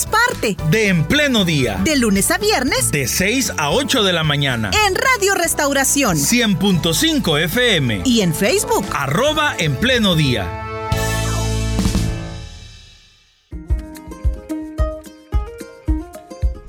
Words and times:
seamos 0.00 0.06
parte 0.06 0.56
de 0.70 0.88
En 0.88 1.04
Pleno 1.04 1.44
Día. 1.44 1.80
De 1.84 1.96
lunes 1.96 2.30
a 2.30 2.38
viernes. 2.38 2.90
De 2.90 3.06
6 3.06 3.54
a 3.56 3.70
8 3.70 4.02
de 4.02 4.12
la 4.12 4.24
mañana. 4.24 4.70
En 4.86 4.94
Radio 4.94 5.34
Restauración. 5.34 6.16
100.5 6.16 7.40
FM. 7.44 8.02
Y 8.04 8.20
en 8.20 8.34
Facebook. 8.34 8.84
Arroba 8.92 9.54
En 9.58 9.76
Pleno 9.76 10.14
Día. 10.14 10.66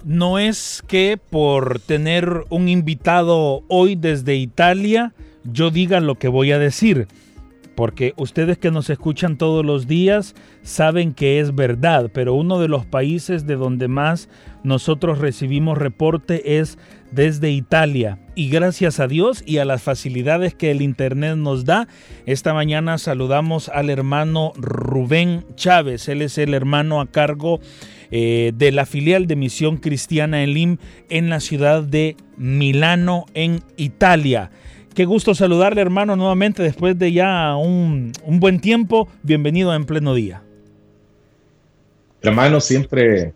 No 0.03 0.39
es 0.39 0.83
que 0.87 1.17
por 1.29 1.79
tener 1.79 2.45
un 2.49 2.67
invitado 2.67 3.63
hoy 3.69 3.95
desde 3.95 4.35
Italia 4.35 5.13
yo 5.43 5.71
diga 5.71 5.99
lo 5.99 6.15
que 6.15 6.27
voy 6.27 6.51
a 6.51 6.59
decir 6.59 7.07
porque 7.75 8.13
ustedes 8.17 8.57
que 8.57 8.71
nos 8.71 8.89
escuchan 8.89 9.37
todos 9.37 9.65
los 9.65 9.87
días 9.87 10.35
saben 10.61 11.13
que 11.13 11.39
es 11.39 11.55
verdad, 11.55 12.11
pero 12.13 12.33
uno 12.33 12.59
de 12.59 12.67
los 12.67 12.85
países 12.85 13.47
de 13.47 13.55
donde 13.55 13.87
más 13.87 14.29
nosotros 14.63 15.19
recibimos 15.19 15.77
reporte 15.77 16.59
es 16.59 16.77
desde 17.11 17.51
Italia. 17.51 18.19
Y 18.35 18.49
gracias 18.49 18.99
a 18.99 19.07
Dios 19.07 19.43
y 19.45 19.57
a 19.57 19.65
las 19.65 19.81
facilidades 19.81 20.53
que 20.53 20.71
el 20.71 20.81
Internet 20.81 21.35
nos 21.35 21.65
da, 21.65 21.87
esta 22.25 22.53
mañana 22.53 22.97
saludamos 22.97 23.69
al 23.69 23.89
hermano 23.89 24.53
Rubén 24.55 25.45
Chávez. 25.55 26.07
Él 26.07 26.21
es 26.21 26.37
el 26.37 26.53
hermano 26.53 27.01
a 27.01 27.07
cargo 27.07 27.59
eh, 28.11 28.51
de 28.55 28.71
la 28.71 28.85
filial 28.85 29.27
de 29.27 29.35
Misión 29.35 29.77
Cristiana 29.77 30.43
Elim 30.43 30.77
en 31.09 31.29
la 31.29 31.39
ciudad 31.39 31.83
de 31.83 32.15
Milano, 32.37 33.25
en 33.33 33.61
Italia. 33.77 34.51
Qué 34.93 35.05
gusto 35.05 35.33
saludarle, 35.33 35.81
hermano, 35.81 36.17
nuevamente 36.17 36.61
después 36.61 36.99
de 36.99 37.13
ya 37.13 37.55
un, 37.55 38.11
buen 38.25 38.59
tiempo. 38.59 39.07
Bienvenido 39.23 39.71
a 39.71 39.77
En 39.77 39.85
Pleno 39.85 40.13
Día. 40.13 40.41
Hermano, 42.21 42.59
siempre 42.59 43.33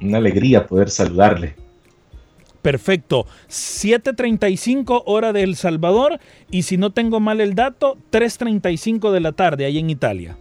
una 0.00 0.18
alegría 0.18 0.66
poder 0.66 0.90
saludarle. 0.90 1.56
Perfecto. 2.62 3.26
7.35 3.48 5.02
hora 5.06 5.32
de 5.32 5.42
El 5.42 5.56
Salvador 5.56 6.20
y 6.50 6.62
si 6.62 6.76
no 6.76 6.92
tengo 6.92 7.18
mal 7.18 7.40
el 7.40 7.56
dato, 7.56 7.98
3.35 8.12 9.10
de 9.10 9.20
la 9.20 9.32
tarde 9.32 9.64
ahí 9.64 9.78
en 9.78 9.90
Italia. 9.90 10.36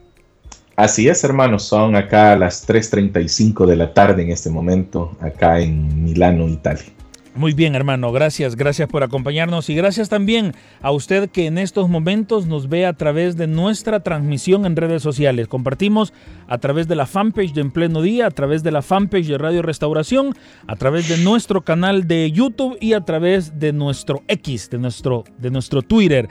Así 0.75 1.09
es, 1.09 1.23
hermano. 1.23 1.57
Son 1.57 1.95
acá 1.95 2.35
las 2.37 2.67
3.35 2.67 3.65
de 3.65 3.75
la 3.75 3.91
tarde 3.91 4.21
en 4.21 4.29
este 4.29 4.51
momento, 4.51 5.17
acá 5.19 5.59
en 5.59 6.03
Milano, 6.03 6.47
Italia. 6.47 6.93
Muy 7.35 7.53
bien, 7.53 7.73
hermano, 7.73 8.11
gracias, 8.11 8.55
gracias 8.55 8.87
por 8.87 9.01
acompañarnos 9.01 9.67
y 9.71 9.73
gracias 9.73 10.07
también 10.07 10.53
a 10.83 10.91
usted 10.91 11.31
que 11.31 11.47
en 11.47 11.57
estos 11.57 11.89
momentos 11.89 12.45
nos 12.45 12.69
ve 12.69 12.85
a 12.85 12.93
través 12.93 13.37
de 13.37 13.47
nuestra 13.47 14.01
transmisión 14.01 14.67
en 14.67 14.75
redes 14.75 15.01
sociales. 15.01 15.47
Compartimos 15.47 16.13
a 16.47 16.59
través 16.59 16.87
de 16.87 16.93
la 16.93 17.07
fanpage 17.07 17.53
de 17.53 17.61
En 17.61 17.71
Pleno 17.71 18.03
Día, 18.03 18.27
a 18.27 18.31
través 18.31 18.61
de 18.61 18.71
la 18.71 18.83
fanpage 18.83 19.25
de 19.25 19.39
Radio 19.39 19.63
Restauración, 19.63 20.35
a 20.67 20.75
través 20.75 21.09
de 21.09 21.17
nuestro 21.17 21.63
canal 21.63 22.07
de 22.07 22.31
YouTube 22.31 22.77
y 22.79 22.93
a 22.93 23.01
través 23.01 23.59
de 23.59 23.73
nuestro 23.73 24.21
X, 24.27 24.69
de 24.69 24.77
nuestro, 24.77 25.23
de 25.39 25.49
nuestro 25.49 25.81
Twitter. 25.81 26.29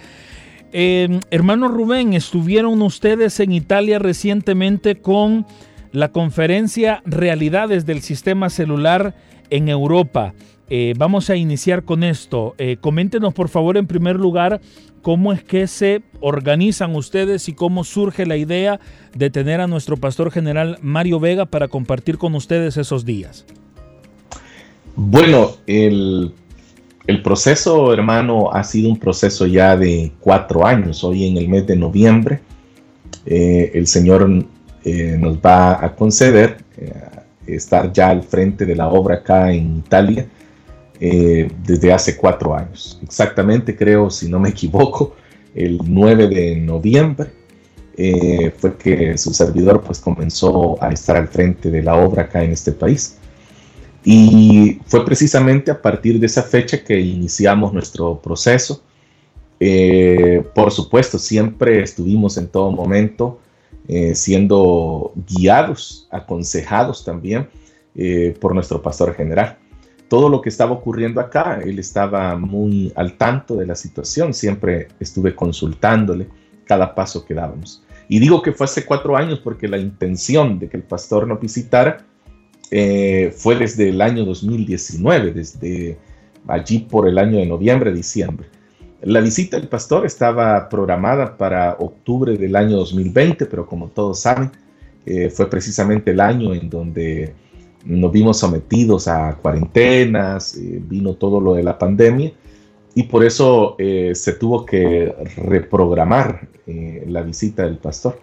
Eh, 0.73 1.19
hermano 1.33 1.67
Rubén, 1.67 2.12
estuvieron 2.12 2.80
ustedes 2.80 3.41
en 3.41 3.50
Italia 3.50 3.98
recientemente 3.98 5.00
con 5.00 5.47
la 5.91 6.12
conferencia 6.12 7.02
Realidades 7.05 7.86
del 7.86 8.02
Sistema 8.02 8.51
Celular 8.51 9.17
en 9.51 9.68
Europa. 9.68 10.33
Eh, 10.70 10.95
vamos 10.96 11.28
a 11.30 11.36
iniciar 11.36 11.83
con 11.83 12.02
esto. 12.02 12.55
Eh, 12.58 12.77
coméntenos 12.80 13.34
por 13.34 13.48
favor 13.48 13.77
en 13.77 13.86
primer 13.86 14.17
lugar 14.17 14.61
cómo 15.02 15.33
es 15.33 15.42
que 15.42 15.67
se 15.67 16.02
organizan 16.20 16.95
ustedes 16.95 17.48
y 17.48 17.52
cómo 17.52 17.84
surge 17.84 18.24
la 18.24 18.36
idea 18.36 18.80
de 19.14 19.30
tener 19.30 19.61
a 19.61 19.67
nuestro 19.67 19.96
pastor 19.96 20.30
general 20.30 20.78
Mario 20.80 21.20
Vega 21.20 21.46
para 21.46 21.68
compartir 21.68 22.18
con 22.18 22.34
ustedes 22.34 22.77
esos 22.77 23.05
días. 23.05 23.45
Bueno, 24.95 25.56
el, 25.67 26.33
proceso, 27.24 27.92
hermano, 27.92 28.52
ha 28.52 28.62
sido 28.62 28.89
un 28.89 28.98
proceso 28.98 29.46
ya 29.46 29.77
de 29.77 30.12
cuatro 30.20 30.64
años. 30.64 31.02
Hoy 31.02 31.27
en 31.27 31.36
el 31.36 31.48
mes 31.48 31.67
de 31.67 31.77
noviembre, 31.77 32.40
eh, 33.27 33.73
el 33.74 33.86
Señor 33.86 34.29
nos 34.29 35.36
va 35.36 35.84
a 35.84 35.94
conceder 35.94 36.56
estar 37.46 37.92
ya 37.92 38.08
al 38.08 38.23
frente 38.23 38.64
de 38.67 38.74
la 38.74 38.89
obra 38.89 39.17
acá 39.17 39.52
en 39.52 39.79
Italia 39.79 40.27
eh, 41.01 41.51
desde 41.67 41.92
hace 41.92 42.17
cuatro 42.17 42.55
años. 42.55 42.98
Exactamente, 43.03 43.77
creo, 43.77 44.11
si 44.11 44.29
no 44.29 44.39
me 44.39 44.51
equivoco, 44.51 45.17
el 45.55 45.80
9 45.85 46.29
de 46.29 46.57
noviembre 46.57 47.30
eh, 47.97 48.53
fue 48.57 48.77
que 48.77 49.19
su 49.19 49.35
servidor 49.35 49.83
pues 49.83 49.98
comenzó 49.98 50.83
a 50.83 50.91
estar 50.91 51.17
al 51.17 51.29
frente 51.29 51.70
de 51.70 51.83
la 51.83 51.97
obra 51.97 52.23
acá 52.23 52.45
en 52.45 52.53
este 52.53 52.73
país. 52.73 53.19
Y 54.05 54.80
fue 54.86 55.05
precisamente 55.05 55.70
a 55.70 55.80
partir 55.80 56.19
de 56.19 56.27
esa 56.27 56.42
fecha 56.42 56.83
que 56.83 56.98
iniciamos 56.98 57.73
nuestro 57.73 58.20
proceso. 58.20 58.83
Eh, 59.61 60.45
por 60.55 60.73
supuesto, 60.73 61.19
siempre 61.19 61.83
estuvimos 61.83 62.36
en 62.36 62.48
todo 62.48 62.70
momento 62.70 63.39
siendo 64.14 65.13
guiados, 65.29 66.07
aconsejados 66.11 67.05
también 67.05 67.48
por 68.41 68.55
nuestro 68.55 68.80
pastor 68.80 69.13
general 69.14 69.59
todo 70.12 70.28
lo 70.28 70.42
que 70.42 70.50
estaba 70.50 70.73
ocurriendo 70.73 71.23
acá, 71.23 71.61
él 71.64 71.78
estaba 71.78 72.36
muy 72.36 72.92
al 72.96 73.14
tanto 73.14 73.56
de 73.56 73.64
la 73.64 73.74
situación, 73.74 74.34
siempre 74.34 74.89
estuve 75.00 75.34
consultándole 75.34 76.28
cada 76.67 76.95
paso 76.95 77.24
que 77.24 77.33
dábamos. 77.33 77.83
Y 78.11 78.18
digo 78.18 78.42
que 78.42 78.52
fue 78.52 78.67
hace 78.67 78.84
cuatro 78.84 79.17
años 79.17 79.40
porque 79.42 79.68
la 79.68 79.78
intención 79.78 80.58
de 80.58 80.68
que 80.68 80.77
el 80.77 80.83
pastor 80.83 81.27
nos 81.27 81.40
visitara 81.40 82.05
eh, 82.70 83.33
fue 83.34 83.56
desde 83.56 83.89
el 83.89 84.02
año 84.02 84.27
2019, 84.27 85.33
desde 85.33 85.96
allí 86.46 86.80
por 86.80 87.08
el 87.08 87.17
año 87.17 87.39
de 87.39 87.46
noviembre, 87.46 87.90
diciembre. 87.90 88.48
La 89.00 89.23
visita 89.23 89.58
del 89.58 89.68
pastor 89.68 90.05
estaba 90.05 90.68
programada 90.68 91.39
para 91.39 91.77
octubre 91.79 92.36
del 92.36 92.55
año 92.55 92.77
2020, 92.77 93.46
pero 93.46 93.64
como 93.64 93.89
todos 93.89 94.20
saben, 94.20 94.50
eh, 95.06 95.30
fue 95.30 95.48
precisamente 95.48 96.11
el 96.11 96.20
año 96.20 96.52
en 96.52 96.68
donde 96.68 97.33
nos 97.84 98.12
vimos 98.12 98.38
sometidos 98.38 99.08
a 99.08 99.36
cuarentenas, 99.36 100.56
eh, 100.56 100.80
vino 100.82 101.14
todo 101.14 101.40
lo 101.40 101.54
de 101.54 101.62
la 101.62 101.78
pandemia 101.78 102.32
y 102.94 103.04
por 103.04 103.24
eso 103.24 103.76
eh, 103.78 104.12
se 104.14 104.34
tuvo 104.34 104.64
que 104.66 105.14
reprogramar 105.36 106.48
eh, 106.66 107.04
la 107.08 107.22
visita 107.22 107.64
del 107.64 107.78
pastor. 107.78 108.20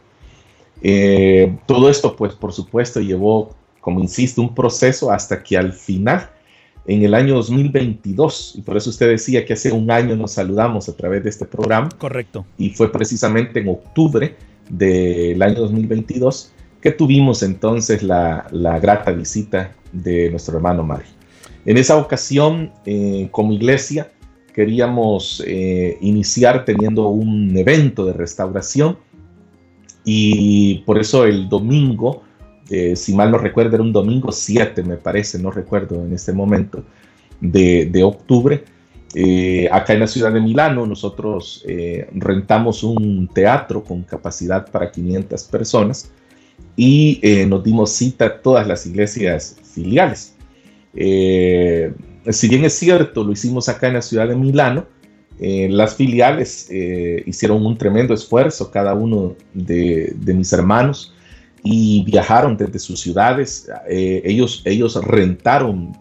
todo 1.65 1.89
esto, 1.89 2.15
pues 2.15 2.33
por 2.33 2.53
supuesto, 2.53 2.99
llevó, 3.01 3.55
como 3.81 3.99
insisto, 3.99 4.41
un 4.41 4.55
proceso 4.55 5.11
hasta 5.11 5.43
que 5.43 5.57
al 5.57 5.73
final, 5.73 6.29
en 6.85 7.03
el 7.03 7.13
año 7.13 7.35
2022, 7.35 8.53
y 8.57 8.61
por 8.61 8.77
eso 8.77 8.89
usted 8.89 9.09
decía 9.09 9.45
que 9.45 9.53
hace 9.53 9.71
un 9.71 9.91
año 9.91 10.15
nos 10.15 10.33
saludamos 10.33 10.87
a 10.87 10.95
través 10.95 11.23
de 11.23 11.29
este 11.29 11.45
programa. 11.45 11.89
Correcto. 11.97 12.45
Y 12.57 12.69
fue 12.69 12.91
precisamente 12.91 13.59
en 13.59 13.69
octubre 13.69 14.35
del 14.69 15.41
año 15.41 15.61
2022 15.61 16.53
que 16.81 16.91
tuvimos 16.91 17.44
entonces 17.44 18.03
la, 18.03 18.47
grata 18.81 19.12
visita 19.12 19.72
de 19.91 20.29
nuestro 20.29 20.57
hermano 20.57 20.84
Mario. 20.84 21.07
En 21.66 21.78
esa 21.78 21.97
ocasión, 21.97 22.72
eh, 22.85 23.28
como 23.31 23.51
iglesia, 23.51 24.12
queríamos 24.53 25.44
eh, 25.45 25.98
iniciar 26.01 26.65
teniendo 26.65 27.09
un 27.09 27.56
evento 27.56 28.06
de 28.06 28.13
restauración 28.13 28.98
y 30.03 30.80
por 30.80 30.98
eso 30.98 31.25
el 31.25 31.50
domingo, 31.50 32.24
eh, 32.69 32.95
si 32.95 33.13
mal 33.13 33.31
no 33.31 33.38
recuerdo, 33.38 33.75
era 33.75 33.83
un 33.83 33.92
domingo 33.92 34.31
7, 34.31 34.83
me 34.83 34.95
parece, 34.95 35.38
no 35.38 35.51
recuerdo 35.51 36.03
en 36.06 36.13
este 36.13 36.31
momento, 36.33 36.83
de, 37.42 37.86
de 37.86 38.03
octubre, 38.03 38.63
acá 39.71 39.94
en 39.94 40.01
la 40.01 40.07
ciudad 40.07 40.31
de 40.31 40.42
Milano, 40.42 40.86
nosotros 40.86 41.65
rentamos 42.13 42.83
un 42.83 43.27
teatro 43.33 43.83
con 43.83 44.03
capacidad 44.03 44.69
para 44.69 44.92
500 44.92 45.44
personas 45.45 46.12
y 46.79 47.19
eh, 47.23 47.45
nos 47.45 47.61
dimos 47.61 47.91
cita 47.91 48.25
a 48.25 48.41
todas 48.41 48.65
las 48.65 48.85
iglesias 48.85 49.57
filiales. 49.73 50.33
Eh, 50.95 51.91
si 52.29 52.47
bien 52.47 52.63
es 52.63 52.71
cierto, 52.71 53.25
lo 53.25 53.33
hicimos 53.33 53.67
acá 53.67 53.89
en 53.89 53.95
la 53.95 54.01
ciudad 54.01 54.29
de 54.29 54.37
Milano, 54.37 54.85
eh, 55.41 55.67
las 55.69 55.95
filiales 55.95 56.69
hicieron 57.25 57.65
un 57.65 57.77
tremendo 57.77 58.13
esfuerzo, 58.13 58.71
cada 58.71 58.93
uno 58.93 59.35
de, 59.53 60.15
mis 60.27 60.53
hermanos, 60.53 61.13
y 61.65 62.05
viajaron 62.05 62.55
desde 62.55 62.79
sus 62.79 63.01
ciudades. 63.01 63.69
ellos, 63.89 64.61
ellos 64.63 65.03
rentaron 65.03 65.91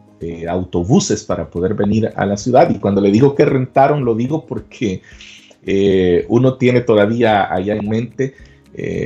autobuses 0.49 1.25
para 1.25 1.51
poder 1.51 1.75
venir 1.75 2.13
a 2.15 2.25
la 2.25 2.37
ciudad. 2.37 2.71
Y 2.71 2.79
cuando 2.79 3.01
le 3.01 3.11
digo 3.11 3.35
que 3.35 3.45
rentaron, 3.45 4.05
lo 4.05 4.15
digo 4.15 4.47
porque 4.47 5.03
uno 6.29 6.55
tiene 6.55 6.83
todavía 6.83 7.53
allá 7.53 7.75
en 7.75 7.89
mente 7.89 8.35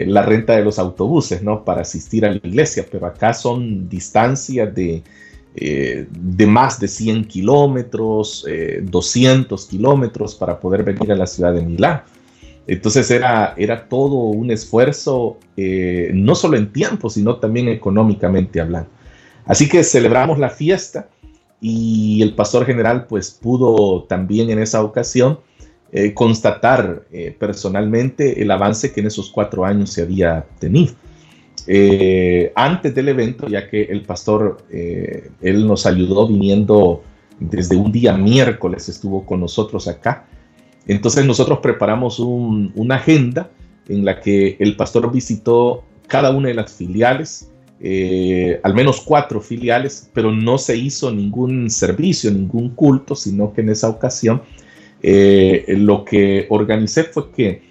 la 0.06 0.22
renta 0.22 0.56
de 0.56 0.64
los 0.64 0.78
autobuses, 0.78 1.42
¿no? 1.42 1.64
Para 1.64 1.82
asistir 1.82 2.24
a 2.24 2.30
la 2.30 2.36
iglesia, 2.36 2.86
pero 2.90 3.06
acá 3.06 3.32
son 3.32 3.88
distancias 3.88 4.74
de, 4.74 5.02
de 5.54 6.46
más 6.46 6.78
de 6.80 6.88
100 6.88 7.24
kilómetros, 7.24 8.44
200 8.82 9.66
kilómetros 9.66 10.34
para 10.34 10.58
poder 10.60 10.82
venir 10.82 11.12
a 11.12 11.16
la 11.16 11.26
ciudad 11.26 11.54
de 11.54 11.62
Milán. 11.62 12.02
Entonces 12.66 13.10
era, 13.10 13.54
era 13.56 13.88
todo 13.88 14.14
un 14.14 14.50
esfuerzo, 14.50 15.38
eh, 15.56 16.10
no 16.14 16.34
solo 16.34 16.56
en 16.56 16.72
tiempo, 16.72 17.10
sino 17.10 17.36
también 17.36 17.68
económicamente 17.68 18.60
hablando. 18.60 18.88
Así 19.44 19.68
que 19.68 19.82
celebramos 19.82 20.38
la 20.38 20.50
fiesta 20.50 21.08
y 21.60 22.22
el 22.22 22.34
pastor 22.34 22.64
general 22.64 23.06
pues 23.06 23.30
pudo 23.30 24.04
también 24.04 24.50
en 24.50 24.60
esa 24.60 24.82
ocasión 24.82 25.40
eh, 25.92 26.14
constatar 26.14 27.04
eh, 27.12 27.36
personalmente 27.38 28.42
el 28.42 28.50
avance 28.50 28.92
que 28.92 29.00
en 29.00 29.06
esos 29.06 29.30
cuatro 29.30 29.64
años 29.64 29.90
se 29.90 30.02
había 30.02 30.44
tenido. 30.58 30.94
antes 32.56 32.94
del 32.94 33.08
evento, 33.08 33.46
ya 33.46 33.68
que 33.68 33.82
el 33.82 34.02
pastor, 34.02 34.64
él 34.70 35.66
nos 35.66 35.86
ayudó 35.86 36.26
viniendo 36.26 37.04
desde 37.38 37.76
un 37.76 37.92
día 37.92 38.16
miércoles, 38.16 38.88
estuvo 38.88 39.24
con 39.24 39.40
nosotros 39.40 39.86
acá 39.86 40.26
entonces 40.86 41.24
nosotros 41.24 41.60
preparamos 41.60 42.18
una 42.18 42.96
agenda 42.96 43.50
en 43.88 44.04
la 44.04 44.20
que 44.20 44.56
el 44.58 44.76
pastor 44.76 45.12
visitó 45.12 45.84
cada 46.06 46.30
una 46.30 46.48
de 46.48 46.54
las 46.54 46.72
filiales, 46.72 47.50
eh, 47.80 48.60
al 48.62 48.74
menos 48.74 49.00
cuatro 49.00 49.40
filiales, 49.40 50.10
pero 50.12 50.30
no 50.32 50.58
se 50.58 50.76
hizo 50.76 51.10
ningún 51.12 51.70
servicio, 51.70 52.30
ningún 52.30 52.70
culto, 52.70 53.14
sino 53.14 53.52
que 53.52 53.60
en 53.60 53.70
esa 53.70 53.88
ocasión 53.88 54.42
eh, 55.02 55.64
lo 55.68 56.04
que 56.04 56.46
organicé 56.48 57.04
fue 57.04 57.30
que 57.30 57.62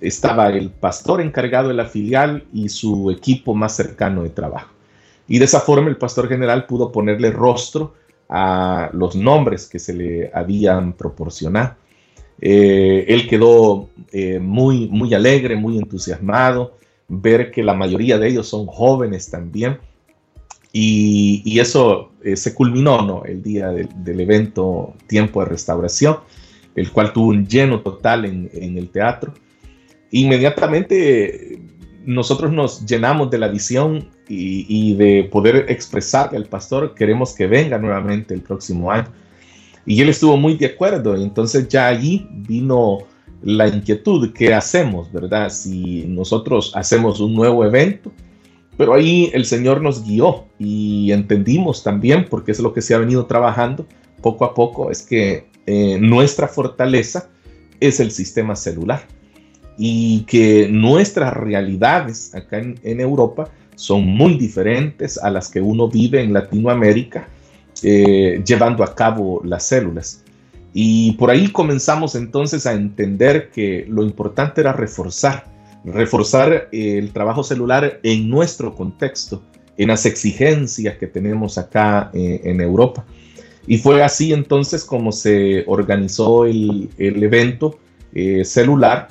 estaba 0.00 0.48
el 0.48 0.70
pastor 0.70 1.20
encargado 1.20 1.68
de 1.68 1.74
la 1.74 1.86
filial 1.86 2.44
y 2.52 2.68
su 2.68 3.10
equipo 3.10 3.54
más 3.54 3.76
cercano 3.76 4.22
de 4.22 4.30
trabajo. 4.30 4.70
Y 5.26 5.38
de 5.38 5.44
esa 5.44 5.60
forma 5.60 5.88
el 5.88 5.96
pastor 5.96 6.28
general 6.28 6.66
pudo 6.66 6.90
ponerle 6.90 7.30
rostro 7.30 7.94
a 8.28 8.90
los 8.92 9.16
nombres 9.16 9.66
que 9.66 9.78
se 9.78 9.92
le 9.92 10.30
habían 10.32 10.92
proporcionado. 10.92 11.76
Eh, 12.40 13.04
él 13.08 13.28
quedó 13.28 13.90
eh, 14.12 14.38
muy, 14.38 14.88
muy 14.88 15.12
alegre, 15.14 15.56
muy 15.56 15.76
entusiasmado, 15.76 16.76
ver 17.08 17.50
que 17.50 17.62
la 17.62 17.74
mayoría 17.74 18.18
de 18.18 18.28
ellos 18.28 18.48
son 18.48 18.66
jóvenes 18.66 19.30
también. 19.30 19.78
Y, 20.72 21.58
eso 21.58 22.12
eh, 22.22 22.36
se 22.36 22.54
culminó 22.54 23.02
¿no? 23.02 23.24
el 23.24 23.42
día 23.42 23.70
del 23.70 24.20
evento 24.20 24.94
Tiempo 25.06 25.40
de 25.40 25.46
Restauración, 25.46 26.18
el 26.78 26.90
cual 26.90 27.12
tuvo 27.12 27.28
un 27.28 27.46
lleno 27.46 27.80
total 27.80 28.24
en, 28.24 28.78
el 28.78 28.88
teatro. 28.88 29.34
Inmediatamente 30.10 31.60
nosotros 32.04 32.52
nos 32.52 32.86
llenamos 32.86 33.30
de 33.30 33.38
la 33.38 33.48
visión 33.48 34.08
y, 34.28 34.94
de 34.94 35.28
poder 35.30 35.66
expresarle 35.68 36.38
al 36.38 36.46
pastor, 36.46 36.94
queremos 36.94 37.34
que 37.34 37.46
venga 37.46 37.78
nuevamente 37.78 38.34
el 38.34 38.42
próximo 38.42 38.90
año 38.90 39.08
y 39.86 40.02
él 40.02 40.10
estuvo 40.10 40.36
muy 40.36 40.54
de 40.54 40.66
acuerdo. 40.66 41.16
Entonces 41.16 41.66
ya 41.68 41.88
allí 41.88 42.28
vino 42.30 42.98
la 43.42 43.68
inquietud, 43.68 44.32
¿qué 44.32 44.52
hacemos, 44.54 45.10
verdad? 45.12 45.48
Si 45.50 46.04
nosotros 46.06 46.72
hacemos 46.74 47.20
un 47.20 47.34
nuevo 47.34 47.64
evento, 47.64 48.12
pero 48.76 48.94
ahí 48.94 49.30
el 49.32 49.44
Señor 49.44 49.80
nos 49.80 50.04
guió 50.04 50.44
y 50.58 51.10
entendimos 51.10 51.82
también, 51.82 52.26
porque 52.28 52.52
es 52.52 52.60
lo 52.60 52.72
que 52.72 52.82
se 52.82 52.94
ha 52.94 52.98
venido 52.98 53.26
trabajando 53.26 53.86
poco 54.20 54.44
a 54.44 54.54
poco, 54.54 54.90
es 54.90 55.02
que 55.02 55.47
eh, 55.70 55.98
nuestra 56.00 56.48
fortaleza 56.48 57.28
es 57.78 58.00
el 58.00 58.10
sistema 58.10 58.56
celular 58.56 59.02
y 59.76 60.22
que 60.22 60.66
nuestras 60.70 61.34
realidades 61.34 62.34
acá 62.34 62.56
en, 62.56 63.00
Europa 63.02 63.50
son 63.74 64.06
muy 64.06 64.38
diferentes 64.38 65.18
a 65.18 65.28
las 65.28 65.50
que 65.50 65.60
uno 65.60 65.86
vive 65.86 66.22
en 66.22 66.32
Latinoamérica 66.32 67.28
eh, 67.82 68.42
llevando 68.46 68.82
a 68.82 68.94
cabo 68.94 69.42
las 69.44 69.66
células. 69.68 70.24
Y 70.72 71.12
por 71.12 71.30
ahí 71.30 71.52
comenzamos 71.52 72.14
entonces 72.14 72.64
a 72.66 72.72
entender 72.72 73.50
que 73.50 73.84
lo 73.90 74.02
importante 74.04 74.62
era 74.62 74.72
reforzar, 74.72 75.44
reforzar 75.84 76.70
el 76.72 77.12
trabajo 77.12 77.44
celular 77.44 78.00
en 78.02 78.30
nuestro 78.30 78.74
contexto, 78.74 79.42
en 79.76 79.88
las 79.88 80.06
exigencias 80.06 80.96
que 80.96 81.08
tenemos 81.08 81.58
acá 81.58 82.10
eh, 82.14 82.40
en 82.44 82.62
Europa. 82.62 83.04
Y 83.68 83.76
fue 83.76 84.02
así 84.02 84.32
entonces 84.32 84.82
como 84.82 85.12
se 85.12 85.62
organizó 85.66 86.46
el, 86.46 86.88
evento 86.96 87.78
eh, 88.14 88.42
celular, 88.42 89.08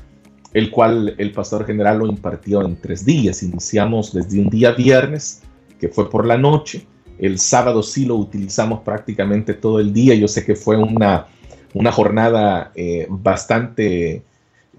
el 0.52 0.72
cual 0.72 1.14
el 1.20 1.32
pastor 1.32 1.64
general 1.64 2.00
lo 2.00 2.08
impartió 2.08 2.66
en 2.66 2.76
tres 2.82 3.06
días. 3.06 3.44
Iniciamos 3.44 4.12
desde 4.14 4.40
un 4.40 4.50
día 4.50 4.72
viernes, 4.72 5.44
que 5.80 5.90
fue 5.90 6.10
por 6.10 6.26
la 6.26 6.40
noche, 6.40 6.88
el 7.20 7.38
sábado 7.38 7.84
sí 7.84 8.06
lo 8.08 8.16
utilizamos 8.16 8.80
prácticamente 8.80 9.54
todo 9.54 9.80
el 9.80 9.94
día. 9.94 10.16
Yo 10.16 10.28
sé 10.28 10.44
que 10.44 10.56
fue 10.56 10.76
una, 10.76 11.28
una 11.76 11.92
jornada 11.92 12.72
eh, 12.74 13.06
bastante 13.10 14.24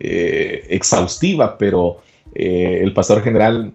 eh, 0.01 0.67
exhaustiva, 0.71 1.57
pero 1.57 1.99
el 2.35 2.93
pastor 2.93 3.23
general 3.23 3.73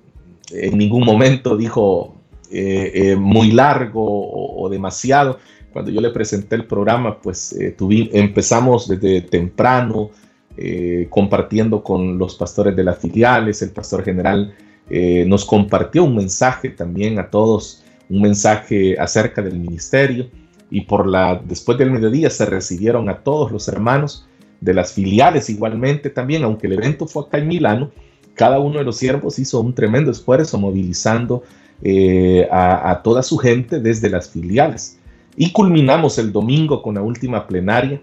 en 0.51 0.77
ningún 0.77 1.05
momento 1.05 1.55
dijo 1.57 2.15
muy 3.17 3.51
largo 3.51 4.61
o, 4.61 4.69
demasiado. 4.69 5.39
Cuando 5.73 5.91
yo 5.91 5.99
le 5.99 6.11
presenté 6.11 6.55
el 6.55 6.65
programa, 6.65 7.19
pues 7.19 7.53
empezamos 7.59 8.87
desde 8.87 9.21
temprano 9.21 10.11
compartiendo 11.09 11.83
con 11.83 12.19
los 12.19 12.35
pastores 12.35 12.75
de 12.75 12.83
las 12.83 12.99
filiales. 12.99 13.61
El 13.63 13.71
pastor 13.71 14.03
general 14.03 14.53
nos 15.25 15.45
compartió 15.45 16.03
un 16.03 16.15
mensaje 16.15 16.69
también 16.69 17.17
a 17.17 17.29
todos 17.29 17.83
un 18.09 18.21
mensaje 18.21 18.95
acerca 18.99 19.41
del 19.41 19.59
ministerio 19.59 20.29
y 20.69 20.81
por 20.81 21.07
la 21.07 21.41
después 21.43 21.77
del 21.77 21.91
mediodía 21.91 22.29
se 22.29 22.45
recibieron 22.45 23.09
a 23.09 23.19
todos 23.19 23.51
los 23.51 23.67
hermanos 23.67 24.27
de 24.61 24.73
las 24.73 24.93
filiales 24.93 25.49
igualmente 25.49 26.09
también, 26.09 26.43
aunque 26.43 26.67
el 26.67 26.73
evento 26.73 27.05
fue 27.05 27.23
acá 27.23 27.37
en 27.37 27.47
Milano, 27.47 27.91
cada 28.33 28.59
uno 28.59 28.79
de 28.79 28.85
los 28.85 28.97
siervos 28.97 29.37
hizo 29.39 29.61
un 29.61 29.75
tremendo 29.75 30.09
esfuerzo 30.11 30.57
movilizando 30.57 31.43
eh, 31.81 32.47
a, 32.49 32.91
a 32.91 33.03
toda 33.03 33.23
su 33.23 33.37
gente 33.37 33.79
desde 33.79 34.09
las 34.09 34.29
filiales. 34.29 34.99
Y 35.35 35.51
culminamos 35.51 36.17
el 36.17 36.31
domingo 36.31 36.81
con 36.81 36.95
la 36.95 37.01
última 37.01 37.47
plenaria. 37.47 38.01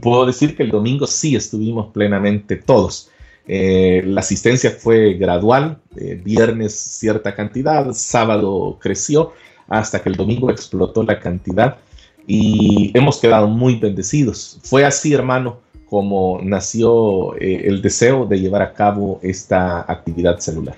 Puedo 0.00 0.26
decir 0.26 0.56
que 0.56 0.62
el 0.62 0.70
domingo 0.70 1.06
sí 1.06 1.34
estuvimos 1.34 1.92
plenamente 1.92 2.56
todos. 2.56 3.10
Eh, 3.46 4.02
la 4.04 4.20
asistencia 4.20 4.70
fue 4.70 5.14
gradual, 5.14 5.78
eh, 5.96 6.20
viernes 6.22 6.74
cierta 6.74 7.34
cantidad, 7.34 7.92
sábado 7.92 8.78
creció, 8.78 9.32
hasta 9.68 10.02
que 10.02 10.10
el 10.10 10.16
domingo 10.16 10.50
explotó 10.50 11.02
la 11.02 11.18
cantidad 11.18 11.78
y 12.26 12.92
hemos 12.94 13.18
quedado 13.18 13.48
muy 13.48 13.76
bendecidos. 13.76 14.60
Fue 14.62 14.84
así, 14.84 15.14
hermano, 15.14 15.60
como 15.88 16.40
nació 16.42 17.34
eh, 17.36 17.62
el 17.64 17.80
deseo 17.80 18.26
de 18.26 18.38
llevar 18.38 18.60
a 18.60 18.74
cabo 18.74 19.18
esta 19.22 19.80
actividad 19.90 20.38
celular. 20.38 20.76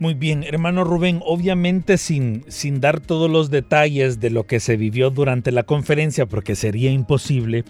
Muy 0.00 0.14
bien, 0.14 0.44
hermano 0.44 0.82
Rubén, 0.82 1.20
obviamente 1.26 1.98
sin, 1.98 2.46
sin 2.48 2.80
dar 2.80 3.00
todos 3.00 3.30
los 3.30 3.50
detalles 3.50 4.18
de 4.18 4.30
lo 4.30 4.46
que 4.46 4.58
se 4.58 4.78
vivió 4.78 5.10
durante 5.10 5.52
la 5.52 5.64
conferencia, 5.64 6.24
porque 6.24 6.56
sería 6.56 6.90
imposible, 6.90 7.64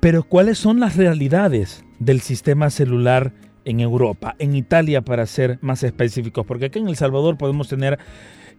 pero 0.00 0.22
¿cuáles 0.22 0.58
son 0.58 0.80
las 0.80 0.96
realidades 0.96 1.82
del 1.98 2.20
sistema 2.20 2.68
celular 2.68 3.32
en 3.64 3.80
Europa, 3.80 4.36
en 4.38 4.54
Italia 4.54 5.00
para 5.00 5.24
ser 5.24 5.58
más 5.62 5.82
específicos? 5.82 6.44
Porque 6.44 6.66
aquí 6.66 6.78
en 6.78 6.88
El 6.88 6.96
Salvador 6.96 7.38
podemos 7.38 7.68
tener 7.68 7.98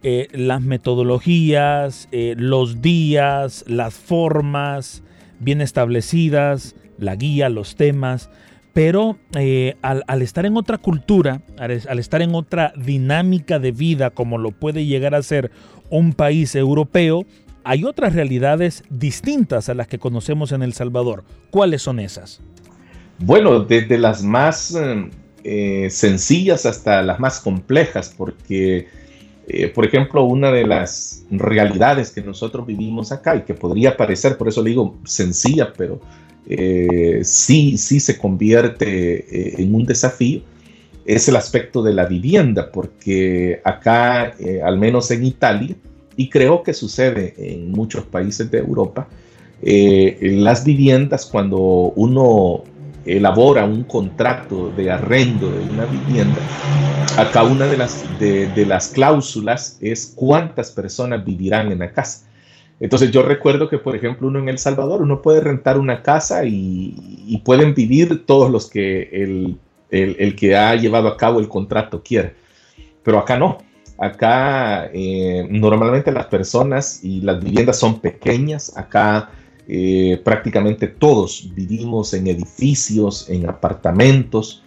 eh, 0.02 0.28
las 0.32 0.64
metodologías, 0.64 2.10
eh, 2.12 2.34
los 2.36 2.82
días, 2.82 3.64
las 3.68 3.94
formas 3.94 5.04
bien 5.40 5.62
establecidas, 5.62 6.76
la 6.98 7.16
guía, 7.16 7.48
los 7.50 7.76
temas, 7.76 8.32
pero 8.74 9.18
eh, 9.36 9.76
al, 9.82 10.22
estar 10.22 10.46
en 10.46 10.56
otra 10.56 10.78
cultura, 10.78 11.42
al, 11.58 12.00
estar 12.00 12.22
en 12.22 12.36
otra 12.36 12.74
dinámica 12.78 13.60
de 13.60 13.72
vida 13.72 14.12
como 14.12 14.38
lo 14.38 14.52
puede 14.52 14.86
llegar 14.86 15.14
a 15.14 15.22
ser 15.24 15.52
un 15.90 16.14
país 16.14 16.56
europeo, 16.56 17.26
hay 17.64 17.84
otras 17.84 18.14
realidades 18.14 18.84
distintas 18.90 19.70
a 19.70 19.74
las 19.74 19.88
que 19.88 20.00
conocemos 20.00 20.52
en 20.52 20.64
El 20.64 20.74
Salvador. 20.74 21.24
¿Cuáles 21.50 21.82
son 21.82 22.00
esas? 22.00 22.42
Bueno, 23.20 23.60
desde 23.60 23.98
las 23.98 24.24
más 24.24 24.76
eh, 25.44 25.88
sencillas 25.90 26.66
hasta 26.66 27.04
las 27.04 27.20
más 27.20 27.40
complejas, 27.40 28.14
porque, 28.18 28.88
eh, 29.48 29.68
por 29.68 29.86
ejemplo, 29.86 30.24
una 30.24 30.52
de 30.52 30.66
las 30.66 31.26
realidades 31.30 32.12
que 32.12 32.22
nosotros 32.22 32.66
vivimos 32.66 33.12
acá 33.12 33.36
y 33.36 33.42
que 33.42 33.54
podría 33.54 33.98
parecer, 33.98 34.38
por 34.38 34.48
eso 34.48 34.64
le 34.64 34.70
digo 34.70 34.98
sencilla, 35.04 35.74
pero 35.76 36.00
eh, 36.48 37.22
sí, 37.24 37.78
sí 37.78 38.00
se 38.00 38.18
convierte 38.18 39.62
en 39.62 39.74
un 39.74 39.86
desafío, 39.86 40.42
es 41.06 41.28
el 41.28 41.36
aspecto 41.36 41.82
de 41.82 41.94
la 41.94 42.06
vivienda, 42.06 42.72
porque 42.72 43.60
acá, 43.64 44.36
al 44.64 44.78
menos 44.78 45.10
en 45.12 45.26
Italia, 45.26 45.76
y 46.16 46.30
creo 46.30 46.64
que 46.64 46.74
sucede 46.74 47.34
en 47.38 47.72
muchos 47.72 48.06
países 48.06 48.52
de 48.52 48.60
Europa, 48.60 49.08
eh, 49.64 50.18
las 50.22 50.64
viviendas 50.64 51.26
cuando 51.26 51.60
uno 51.96 52.64
elabora 53.06 53.66
un 53.66 53.84
contrato 53.84 54.72
de 54.76 54.92
arrendo 54.92 55.50
de 55.50 55.62
una 55.70 55.86
vivienda, 55.86 56.40
acá 57.18 57.44
una 57.44 57.66
de 57.66 57.78
las, 57.78 58.04
de, 58.20 58.66
las 58.66 58.90
cláusulas 58.90 59.78
es 59.82 60.14
cuántas 60.16 60.72
personas 60.72 61.24
vivirán 61.24 61.72
en 61.72 61.80
la 61.80 61.92
casa. 61.92 62.28
Entonces 62.82 63.12
yo 63.12 63.22
recuerdo 63.22 63.70
que, 63.70 63.78
por 63.78 63.96
ejemplo, 63.96 64.28
uno 64.28 64.40
en 64.40 64.50
El 64.50 64.58
Salvador, 64.58 65.04
uno 65.04 65.22
puede 65.22 65.40
rentar 65.40 65.78
una 65.78 66.02
casa 66.02 66.46
y, 66.46 67.42
pueden 67.46 67.74
vivir 67.76 68.26
todos 68.26 68.52
los 68.52 68.70
que 68.70 69.04
el, 69.14 69.58
el, 69.92 70.36
que 70.36 70.56
ha 70.56 70.76
llevado 70.76 71.08
a 71.08 71.16
cabo 71.16 71.40
el 71.40 71.48
contrato 71.48 72.02
quiere. 72.04 72.34
Pero 73.04 73.20
acá 73.20 73.38
no. 73.38 73.60
Acá 74.00 74.90
eh, 74.94 75.48
normalmente 75.48 76.12
las 76.12 76.26
personas 76.26 77.04
y 77.04 77.22
las 77.22 77.44
viviendas 77.44 77.78
son 77.78 78.00
pequeñas. 78.00 78.76
Acá 78.76 79.30
eh, 79.68 80.20
prácticamente 80.24 80.88
todos 80.88 81.52
vivimos 81.54 82.16
en 82.16 82.26
edificios, 82.28 83.30
en 83.30 83.48
apartamentos. 83.48 84.64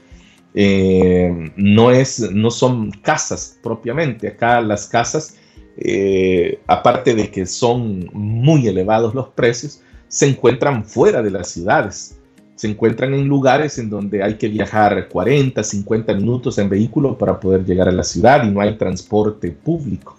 Eh, 0.54 1.50
no, 1.56 1.90
es, 1.90 2.30
no 2.30 2.52
son 2.52 2.92
casas 2.92 3.59
propiamente. 3.61 4.28
Acá 4.28 4.61
las 4.61 4.87
casas, 4.87 5.37
eh, 5.76 6.61
aparte 6.66 7.14
de 7.14 7.31
que 7.31 7.47
son 7.47 8.09
muy 8.12 8.66
elevados 8.69 9.14
los 9.14 9.28
precios, 9.28 9.81
se 10.09 10.28
encuentran 10.28 10.85
fuera 10.85 11.23
de 11.23 11.31
las 11.31 11.49
ciudades. 11.49 12.19
Se 12.54 12.69
encuentran 12.69 13.14
en 13.14 13.26
lugares 13.26 13.78
en 13.78 13.90
donde 13.90 14.23
hay 14.23 14.35
que 14.35 14.49
viajar 14.49 15.09
40, 15.09 15.62
50 15.62 16.14
minutos 16.14 16.59
en 16.59 16.69
vehículo 16.69 17.19
para 17.19 17.40
poder 17.40 17.64
llegar 17.64 17.88
a 17.88 17.93
la 17.93 18.04
ciudad 18.04 18.45
y 18.45 18.50
no 18.50 18.61
hay 18.61 18.76
transporte 18.76 19.50
público. 19.50 20.16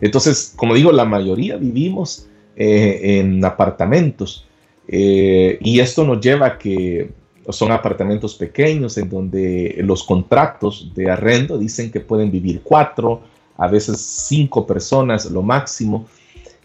Entonces, 0.00 0.52
como 0.56 0.74
digo, 0.74 0.90
la 0.90 1.04
mayoría 1.04 1.56
vivimos 1.56 2.26
eh, 2.56 3.20
en 3.20 3.44
apartamentos. 3.44 4.46
Eh, 4.88 5.58
y 5.60 5.78
esto 5.78 6.04
nos 6.04 6.20
lleva 6.20 6.46
a 6.46 6.58
que 6.58 7.12
son 7.48 7.70
apartamentos 7.70 8.34
pequeños 8.34 8.98
en 8.98 9.08
donde 9.08 9.76
los 9.84 10.02
contratos 10.02 10.92
de 10.94 11.10
arrendo 11.10 11.56
dicen 11.56 11.90
que 11.90 12.00
pueden 12.00 12.30
vivir 12.30 12.60
cuatro, 12.62 13.22
a 13.60 13.68
veces 13.68 14.00
cinco 14.00 14.66
personas 14.66 15.30
lo 15.30 15.42
máximo. 15.42 16.06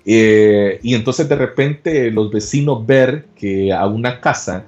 Eh, 0.05 0.79
y 0.81 0.95
entonces 0.95 1.29
de 1.29 1.35
repente 1.35 2.09
los 2.09 2.31
vecinos 2.31 2.85
ver 2.85 3.25
que 3.35 3.71
a 3.71 3.85
una 3.85 4.21
casa 4.21 4.65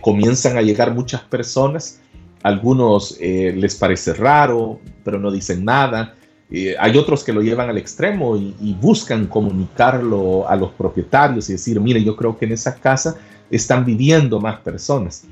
comienzan 0.00 0.56
a 0.56 0.62
llegar 0.62 0.94
muchas 0.94 1.20
personas, 1.20 2.00
algunos 2.42 3.18
les 3.20 3.74
parece 3.74 4.14
raro, 4.14 4.80
pero 5.04 5.18
no 5.18 5.30
dicen 5.30 5.62
nada. 5.62 6.14
Eh, 6.50 6.76
hay 6.78 6.96
otros 6.96 7.24
que 7.24 7.32
lo 7.32 7.42
llevan 7.42 7.68
al 7.68 7.78
extremo 7.78 8.36
y, 8.36 8.76
buscan 8.80 9.26
comunicarlo 9.26 10.48
a 10.48 10.54
los 10.54 10.70
propietarios 10.72 11.48
y 11.48 11.54
decir, 11.54 11.80
mire, 11.80 12.04
yo 12.04 12.14
creo 12.14 12.36
que 12.38 12.44
en 12.44 12.52
esa 12.52 12.74
casa 12.76 13.16
están 13.50 13.84
viviendo 13.84 14.38
más 14.38 14.60
personas. 14.60 15.24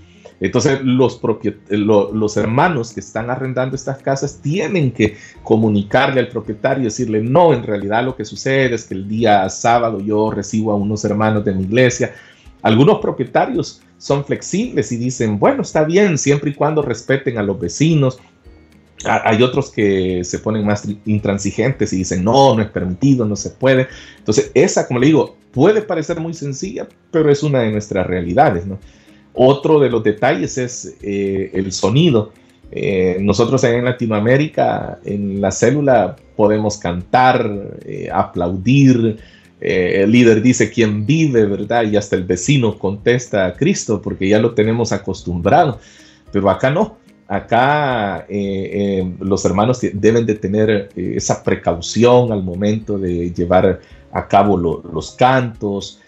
Entonces 0.43 0.81
los, 0.83 1.21
los 1.71 2.37
hermanos 2.37 2.93
que 2.93 2.99
están 2.99 3.31
arrendando 3.31 3.77
estas 3.77 3.99
casas 3.99 4.41
tienen 4.43 4.91
que 4.91 5.17
comunicarle 5.45 6.19
al 6.19 6.29
propietario 6.29 6.83
y 6.83 6.85
decirle, 6.87 7.23
no, 7.23 7.55
en 7.55 7.63
realidad 7.63 8.05
lo 8.05 8.17
que 8.17 8.25
sucede 8.25 8.75
es 8.75 8.85
que 8.85 8.95
el 8.95 9.09
día 9.09 9.49
sábado 9.49 10.01
yo 10.01 10.33
recibo 10.33 10.73
a 10.73 10.75
unos 10.75 11.05
hermanos 11.05 11.45
de 11.45 11.55
mi 11.55 11.63
iglesia. 11.63 12.13
Algunos 12.61 12.99
propietarios 12.99 13.83
son 13.99 14.25
flexibles 14.25 14.91
y 14.91 14.97
dicen, 14.97 15.39
bueno, 15.39 15.63
está 15.63 15.85
bien, 15.85 16.19
siempre 16.19 16.51
y 16.51 16.55
cuando 16.55 16.83
respeten 16.83 17.39
a 17.39 17.43
los 17.45 17.61
vecinos, 17.61 18.19
hay 19.05 19.43
otros 19.45 19.71
que 19.71 20.25
se 20.25 20.41
ponen 20.41 20.67
más 20.67 20.89
intransigentes 21.05 21.93
y 21.93 21.99
dicen, 21.99 22.25
no, 22.25 22.57
no 22.57 22.63
es 22.63 22.69
permitido, 22.69 23.25
no 23.25 23.37
se 23.37 23.51
puede. 23.51 23.87
Entonces, 24.19 24.51
esa, 24.55 24.89
como 24.89 24.99
le 24.99 25.07
digo, 25.07 25.37
puede 25.53 25.83
parecer 25.83 26.19
muy 26.19 26.35
sencilla, 26.35 26.89
pero 27.13 27.31
es 27.31 27.45
una 27.45 27.61
de 27.61 27.71
nuestras 27.71 28.07
realidades. 28.07 28.67
¿no? 28.67 28.79
Otro 29.35 29.81
de 29.81 29.89
los 29.89 30.03
detalles 30.03 30.59
es 30.59 30.97
eh, 31.03 31.51
el 31.55 31.73
sonido. 31.73 32.33
Eh, 32.71 33.19
nosotros 33.21 33.65
en 33.65 33.85
Latinoamérica, 33.85 34.99
en 35.05 35.41
la 35.41 35.51
célula, 35.51 36.17
podemos 36.37 36.79
cantar, 36.79 37.79
eh, 37.85 38.09
aplaudir. 38.13 39.19
el 39.61 40.11
líder 40.11 40.43
dice 40.43 40.71
quién 40.71 41.07
vive, 41.07 41.47
¿verdad? 41.47 41.85
Y 41.85 41.97
hasta 41.97 42.17
el 42.17 42.25
vecino 42.25 42.77
contesta 42.79 43.47
a 43.47 43.55
Cristo 43.55 44.03
porque 44.03 44.29
ya 44.29 44.41
lo 44.41 44.55
tenemos 44.55 44.91
acostumbrado. 44.93 45.79
Pero 46.33 46.51
acá 46.51 46.71
no 46.71 46.99
acá 47.29 48.27
los 49.21 49.45
hermanos 49.47 49.79
deben 49.95 50.27
de 50.27 50.35
tener 50.35 50.91
esa 50.97 51.43
precaución 51.43 52.31
al 52.31 52.43
momento 52.43 52.99
de 52.99 53.33
llevar 53.33 53.81
a 54.13 54.29
cabo 54.29 54.59
los 54.59 55.13
cantos, 55.13 56.02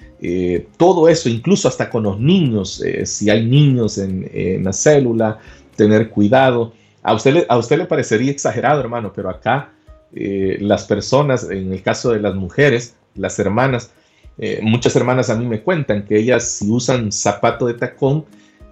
todo 0.77 1.09
eso, 1.09 1.29
incluso 1.29 1.69
hasta 1.69 1.91
con 1.91 2.05
los 2.05 2.19
niños, 2.19 2.83
si 3.05 3.31
hay 3.31 3.45
niños 3.45 3.99
en, 3.99 4.65
la 4.65 4.73
célula, 4.73 5.39
tener 5.77 6.11
cuidado. 6.11 6.73
A 7.03 7.15
usted, 7.15 7.45
a 7.49 7.59
usted 7.59 7.79
le 7.79 7.87
parecería 7.87 8.31
exagerado, 8.31 8.81
hermano, 8.81 9.13
pero 9.15 9.29
acá 9.29 9.73
las 10.13 10.85
personas, 10.85 11.51
en 11.51 11.73
el 11.73 11.83
caso 11.83 12.13
de 12.13 12.21
las 12.21 12.35
mujeres, 12.35 12.97
las 13.15 13.39
hermanas, 13.39 13.91
muchas 14.63 14.97
hermanas 14.97 15.31
a 15.31 15.37
mí 15.37 15.47
me 15.47 15.61
cuentan 15.61 16.05
que 16.05 16.19
ellas 16.19 16.45
si 16.49 16.71
usan 16.71 17.13
zapato 17.13 17.67
de 17.67 17.75
tacón, 17.75 18.25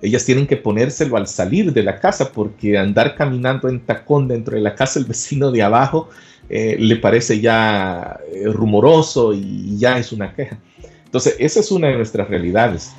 ellas 0.02 0.25
tienen 0.25 0.49
que 0.49 0.56
ponérselo 0.56 1.16
al 1.16 1.28
salir 1.28 1.73
de 1.73 1.85
la 1.85 2.00
casa 2.00 2.32
porque 2.32 2.76
andar 2.76 3.14
caminando 3.14 3.68
en 3.68 3.80
tacón 3.80 4.26
dentro 4.26 4.56
de 4.56 4.61
la 4.61 4.75
casa 4.75 4.99
el 4.99 5.04
vecino 5.04 5.52
de 5.52 5.62
abajo 5.62 6.11
eh, 6.49 6.76
le 6.78 6.97
parece 6.97 7.40
ya 7.40 8.18
eh, 8.32 8.44
rumoroso 8.47 9.32
y 9.32 9.78
ya 9.78 9.99
es 9.99 10.12
una 10.12 10.35
queja. 10.35 10.59
Entonces, 11.12 11.37
esa 11.38 11.61
es 11.61 11.71
una 11.71 11.88
de 11.88 11.97
nuestras 11.97 12.26
realidades. 12.26 12.92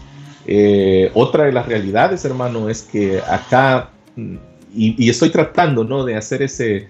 Eh, 0.46 1.10
otra 1.15 1.46
de 1.46 1.51
las 1.51 1.65
realidades, 1.65 2.24
hermano, 2.25 2.70
es 2.70 2.84
que 2.84 3.20
acá, 3.20 3.89
mm, 4.15 4.36
y, 4.75 5.10
estoy 5.10 5.32
tratando 5.32 5.84
¿no? 5.84 6.05
de 6.05 6.15
hacer 6.15 6.43
ese, 6.43 6.89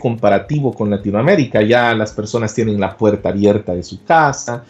comparativo 0.00 0.72
con 0.72 0.90
Latinoamérica, 0.90 1.62
ya 1.62 1.94
las 1.94 2.12
personas 2.12 2.52
tienen 2.52 2.80
la 2.80 2.96
puerta 2.96 3.28
abierta 3.28 3.72
de 3.72 3.84
su 3.84 4.02
casa, 4.02 4.64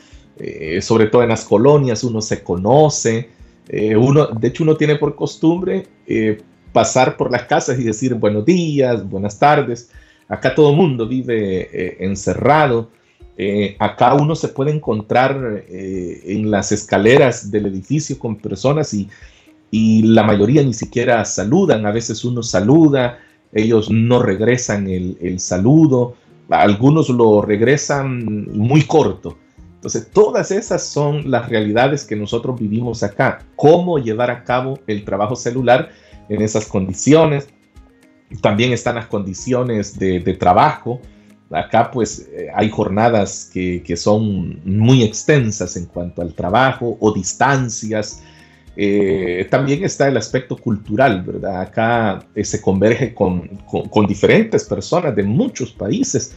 sobre 0.81 1.07
todo 1.07 1.23
en 1.23 1.31
las 1.31 1.45
colonias 1.45 2.05
uno 2.05 2.21
se 2.21 2.43
conoce, 2.43 3.31
eh, 3.69 3.97
uno, 3.97 4.27
de 4.27 4.49
hecho, 4.49 4.65
uno 4.65 4.77
tiene 4.77 4.97
por 4.97 5.15
costumbre 5.15 5.87
eh, 6.07 6.43
pasar 6.75 7.17
por 7.17 7.31
las 7.31 7.45
casas 7.45 7.79
y 7.79 7.85
decir 7.85 8.15
buenos 8.15 8.45
días, 8.45 9.09
buenas 9.09 9.39
tardes. 9.39 9.91
Acá 10.29 10.55
todo 10.55 10.71
el 10.71 10.77
mundo 10.77 11.09
vive 11.09 11.97
eh, 13.37 13.77
acá 13.79 14.15
uno 14.15 14.35
se 14.35 14.49
puede 14.49 14.73
encontrar 14.73 15.65
en 15.69 16.51
las 16.51 16.73
escaleras 16.73 17.51
del 17.51 17.67
edificio 17.67 18.19
con 18.19 18.37
personas 18.37 18.93
y, 18.95 19.09
y, 19.71 20.03
la 20.03 20.23
mayoría 20.23 20.63
ni 20.63 20.75
siquiera 20.75 21.25
saludan. 21.25 21.87
A 21.87 21.93
veces 21.93 22.25
uno 22.25 22.43
saluda, 22.43 23.19
ellos 23.53 23.91
no 23.91 24.23
regresan 24.23 24.89
el, 24.89 25.17
el 25.21 25.41
saludo. 25.41 26.17
Algunos 26.51 27.09
lo 27.09 27.41
regresan 27.41 28.49
muy 28.53 28.83
corto. 28.83 29.39
Entonces, 29.83 30.11
todas 30.13 30.53
esas 30.53 30.87
son 30.87 31.29
las 31.29 31.49
realidades 31.49 32.05
que 32.05 32.15
nosotros 32.15 32.61
vivimos 32.61 33.03
acá. 33.03 33.41
Cómo 33.57 33.99
llevar 33.99 34.31
a 34.31 34.45
cabo 34.45 34.79
el 34.87 35.05
trabajo 35.05 35.35
celular 35.35 35.91
en 36.29 36.41
esas 36.41 36.67
condiciones. 36.67 37.49
También 38.41 38.73
están 38.73 38.95
las 38.95 39.07
condiciones 39.07 39.99
de, 39.99 40.21
trabajo. 40.39 41.01
Acá 41.53 41.91
pues 41.91 42.29
eh, 42.33 42.49
hay 42.55 42.71
jornadas 42.71 43.51
que, 43.53 43.97
son 43.97 44.61
muy 44.65 45.03
extensas 45.03 45.77
en 45.77 45.87
cuanto 45.87 46.23
al 46.23 46.35
trabajo 46.35 46.97
o 47.01 47.13
distancias. 47.13 48.23
Eh, 48.77 49.47
también 49.51 49.85
está 49.85 50.09
el 50.09 50.17
aspecto 50.17 50.57
cultural, 50.57 51.23
¿verdad? 51.23 51.61
Acá 51.61 52.25
eh, 52.35 52.45
se 52.45 52.61
converge 52.61 53.13
con, 53.15 53.49
con, 53.67 54.07
diferentes 54.07 54.65
personas 54.65 55.15
de 55.15 55.23
muchos 55.23 55.73
países 55.73 56.35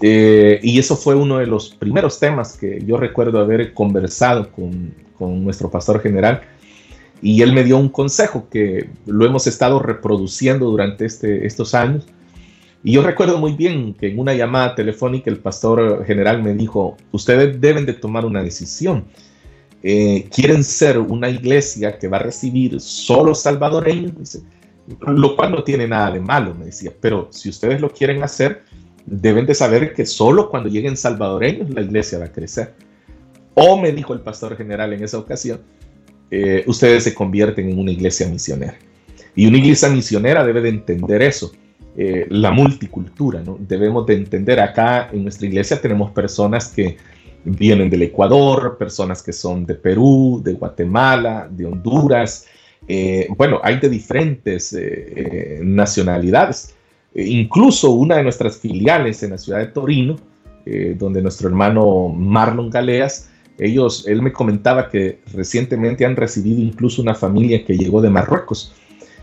y 0.00 0.78
eso 0.78 0.96
fue 0.96 1.16
uno 1.16 1.38
de 1.38 1.46
los 1.46 1.70
primeros 1.70 2.20
temas 2.20 2.56
que 2.56 2.80
yo 2.86 2.96
recuerdo 2.96 3.40
haber 3.40 3.74
conversado 3.74 4.50
con, 4.52 4.94
con, 5.18 5.44
nuestro 5.44 5.70
pastor 5.70 6.00
general. 6.00 6.42
Y 7.20 7.42
él 7.42 7.52
me 7.52 7.64
dio 7.64 7.76
un 7.76 7.88
consejo 7.88 8.46
que 8.48 8.88
lo 9.06 9.26
hemos 9.26 9.48
estado 9.48 9.80
reproduciendo 9.80 10.66
durante 10.70 11.04
este, 11.04 11.46
estos 11.46 11.74
años. 11.74 12.06
Y 12.84 12.92
yo 12.92 13.02
recuerdo 13.02 13.38
muy 13.38 13.52
bien 13.52 13.94
que 13.94 14.08
en 14.08 14.18
una 14.18 14.34
llamada 14.34 14.74
telefónica 14.74 15.30
el 15.30 15.38
pastor 15.38 16.04
general 16.06 16.42
me 16.42 16.54
dijo, 16.54 16.96
ustedes 17.10 17.60
deben 17.60 17.86
de 17.86 17.94
tomar 17.94 18.24
una 18.24 18.42
decisión. 18.42 19.04
Eh, 19.82 20.28
quieren 20.34 20.62
ser 20.64 20.98
una 20.98 21.28
iglesia 21.28 21.98
que 21.98 22.08
va 22.08 22.18
a 22.18 22.22
recibir 22.22 22.80
solo 22.80 23.34
salvadoreños, 23.34 24.40
lo 25.00 25.36
cual 25.36 25.52
no 25.52 25.62
tiene 25.62 25.86
nada 25.86 26.12
de 26.12 26.20
malo, 26.20 26.54
me 26.54 26.66
decía, 26.66 26.92
pero 27.00 27.28
si 27.30 27.48
ustedes 27.48 27.80
lo 27.80 27.90
quieren 27.90 28.22
hacer, 28.22 28.62
deben 29.06 29.46
de 29.46 29.54
saber 29.54 29.94
que 29.94 30.06
solo 30.06 30.50
cuando 30.50 30.68
lleguen 30.68 30.96
salvadoreños 30.96 31.70
la 31.70 31.82
iglesia 31.82 32.18
va 32.18 32.26
a 32.26 32.32
crecer. 32.32 32.74
O 33.54 33.80
me 33.80 33.92
dijo 33.92 34.14
el 34.14 34.20
pastor 34.20 34.56
general 34.56 34.92
en 34.92 35.02
esa 35.02 35.18
ocasión, 35.18 35.60
eh, 36.30 36.62
ustedes 36.66 37.04
se 37.04 37.14
convierten 37.14 37.68
en 37.70 37.78
una 37.78 37.90
iglesia 37.90 38.28
misionera. 38.28 38.76
Y 39.34 39.46
una 39.46 39.58
iglesia 39.58 39.88
misionera 39.88 40.44
debe 40.44 40.60
de 40.60 40.68
entender 40.70 41.22
eso, 41.22 41.52
eh, 41.96 42.26
la 42.30 42.52
multicultura. 42.52 43.42
Debemos 43.58 44.06
de 44.06 44.14
entender, 44.14 44.60
acá 44.60 45.10
en 45.12 45.24
nuestra 45.24 45.46
iglesia 45.46 45.80
tenemos 45.80 46.10
personas 46.12 46.68
que 46.68 46.96
vienen 47.44 47.90
del 47.90 48.02
Ecuador, 48.02 48.76
personas 48.78 49.22
que 49.22 49.32
son 49.32 49.66
de 49.66 49.74
Perú, 49.74 50.40
de 50.44 50.52
Guatemala, 50.52 51.48
de 51.50 51.66
Honduras. 51.66 52.46
Eh, 52.86 53.26
bueno, 53.36 53.60
hay 53.62 53.80
de 53.80 53.88
diferentes 53.88 54.72
eh, 54.72 55.60
nacionalidades. 55.62 56.74
incluso 57.14 57.90
una 57.90 58.16
de 58.16 58.22
nuestras 58.22 58.58
filiales 58.58 59.22
en 59.22 59.30
la 59.30 59.38
ciudad 59.38 59.58
de 59.58 59.66
Torino, 59.66 60.16
donde 60.96 61.22
nuestro 61.22 61.48
hermano 61.48 62.08
Marlon 62.10 62.68
Galeas, 62.68 63.30
ellos, 63.58 64.06
él 64.06 64.20
me 64.20 64.32
comentaba 64.32 64.90
que 64.90 65.20
recientemente 65.32 66.04
han 66.04 66.14
recibido 66.14 66.60
incluso 66.60 67.00
una 67.00 67.14
familia 67.14 67.64
que 67.64 67.76
llegó 67.76 68.00
de 68.02 68.10
Marruecos. 68.10 68.72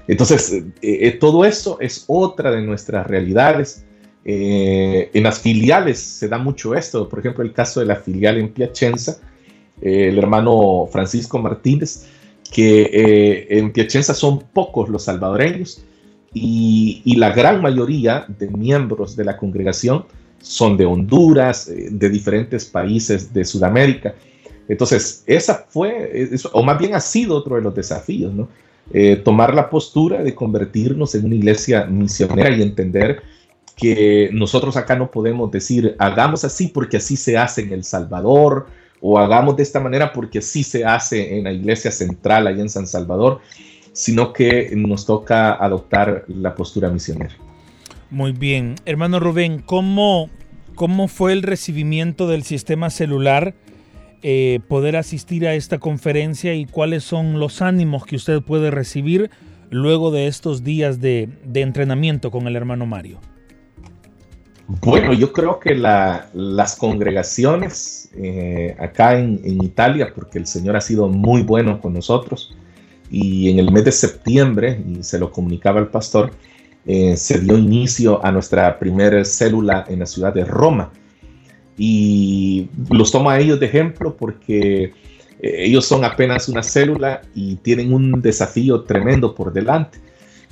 Entonces, 0.07 0.63
todo 1.19 1.45
eso 1.45 1.77
es 1.79 2.05
otra 2.07 2.51
de 2.51 2.61
nuestras 2.61 3.07
realidades 3.07 3.85
eh, 4.27 5.11
en 5.13 5.23
las 5.23 5.39
filiales 5.39 5.99
se 5.99 6.27
da 6.27 6.39
mucho 6.39 6.73
esto, 6.73 7.07
por 7.07 7.19
ejemplo, 7.19 7.43
el 7.43 7.53
caso 7.53 7.79
de 7.79 7.85
la 7.85 7.95
filial 7.97 8.39
en 8.39 8.49
Piacenza, 8.49 9.19
eh, 9.79 10.07
el 10.09 10.17
hermano 10.17 10.89
Francisco 10.91 11.37
Martínez, 11.37 12.07
que 12.51 12.81
eh, 12.91 13.47
en 13.59 13.71
Piacenza 13.71 14.15
son 14.15 14.39
pocos 14.39 14.89
los 14.89 15.03
salvadoreños 15.03 15.83
y, 16.33 17.03
y, 17.05 17.17
la 17.17 17.31
gran 17.31 17.61
mayoría 17.61 18.25
de 18.27 18.49
miembros 18.49 19.15
de 19.15 19.25
la 19.25 19.37
congregación 19.37 20.05
son 20.41 20.75
de 20.75 20.85
Honduras, 20.85 21.67
de 21.67 22.09
diferentes 22.09 22.65
países 22.65 23.31
de 23.31 23.45
Sudamérica. 23.45 24.15
Entonces, 24.67 25.23
esa 25.27 25.65
fue, 25.69 26.29
o 26.51 26.63
más 26.63 26.79
bien 26.79 26.95
ha 26.95 26.99
sido 26.99 27.35
otro 27.35 27.55
de 27.55 27.61
los 27.61 27.75
desafíos, 27.75 28.33
¿no? 28.33 28.47
Tomar 29.23 29.53
la 29.53 29.69
postura 29.69 30.23
de 30.23 30.35
convertirnos 30.35 31.15
en 31.15 31.25
una 31.25 31.35
iglesia 31.35 31.85
misionera 31.85 32.55
y 32.55 32.61
entender 32.61 33.21
que 33.75 34.29
nosotros 34.31 34.77
acá 34.77 34.95
no 34.95 35.11
podemos 35.11 35.51
decir 35.51 35.95
hagamos 35.99 36.43
así 36.43 36.67
porque 36.67 36.97
así 36.97 37.17
se 37.17 37.37
hace 37.37 37.61
en 37.61 37.73
El 37.73 37.83
Salvador 37.83 38.67
o 39.01 39.19
hagamos 39.19 39.57
de 39.57 39.63
esta 39.63 39.79
manera 39.79 40.13
porque 40.13 40.39
así 40.39 40.63
se 40.63 40.85
hace 40.85 41.37
en 41.37 41.43
la 41.43 41.51
iglesia 41.51 41.91
central 41.91 42.47
allá 42.47 42.61
en 42.61 42.69
San 42.69 42.87
Salvador, 42.87 43.41
sino 43.91 44.33
que 44.33 44.71
nos 44.75 45.05
toca 45.05 45.53
adoptar 45.53 46.25
la 46.27 46.55
postura 46.55 46.89
misionera. 46.89 47.35
Muy 48.09 48.31
bien, 48.31 48.75
hermano 48.85 49.19
Rubén, 49.19 49.61
¿cómo, 49.65 50.29
cómo 50.75 51.07
fue 51.07 51.33
el 51.33 51.43
recibimiento 51.43 52.27
del 52.27 52.43
sistema 52.43 52.89
celular? 52.89 53.53
Eh, 54.27 54.59
poder 54.67 54.95
asistir 54.95 55.47
a 55.47 55.53
esta 55.53 55.77
conferencia 55.77 56.55
y 56.55 56.65
cuáles 56.65 57.03
son 57.03 57.39
los 57.39 57.61
ánimos 57.61 58.07
que 58.07 58.15
usted 58.15 58.41
puede 58.41 58.71
recibir 58.71 59.29
luego 59.69 60.09
de 60.09 60.25
estos 60.25 60.63
días 60.63 60.99
de, 60.99 61.29
entrenamiento 61.53 62.31
con 62.31 62.47
el 62.47 62.55
hermano 62.55 62.87
Mario. 62.87 63.19
Bueno, 64.81 65.13
yo 65.13 65.31
creo 65.31 65.59
que 65.59 65.75
las 65.75 66.75
congregaciones 66.75 68.09
eh, 68.15 68.75
acá 68.79 69.19
en, 69.19 69.61
Italia, 69.63 70.11
porque 70.15 70.39
el 70.39 70.47
Señor 70.47 70.75
ha 70.75 70.81
sido 70.81 71.07
muy 71.07 71.43
bueno 71.43 71.79
con 71.79 71.93
nosotros, 71.93 72.57
y 73.11 73.51
en 73.51 73.59
el 73.59 73.71
mes 73.71 73.85
de 73.85 73.91
septiembre, 73.91 74.81
y 74.87 75.03
se 75.03 75.19
lo 75.19 75.29
comunicaba 75.29 75.79
el 75.79 75.89
pastor, 75.89 76.31
eh, 76.87 77.15
se 77.15 77.41
dio 77.41 77.59
inicio 77.59 78.25
a 78.25 78.31
nuestra 78.31 78.79
primera 78.79 79.23
célula 79.23 79.85
en 79.87 79.99
la 79.99 80.07
ciudad 80.07 80.33
de 80.33 80.45
Roma. 80.45 80.91
Y 81.77 82.69
los 82.89 83.11
tomo 83.11 83.29
a 83.29 83.39
ellos 83.39 83.59
de 83.59 83.65
ejemplo 83.65 84.15
porque 84.15 84.83
eh, 84.83 84.91
ellos 85.41 85.85
son 85.85 86.05
apenas 86.05 86.47
una 86.47 86.63
célula 86.63 87.21
y 87.33 87.55
tienen 87.57 87.93
un 87.93 88.21
desafío 88.21 88.83
tremendo 88.83 89.35
por 89.35 89.51
delante. 89.51 89.99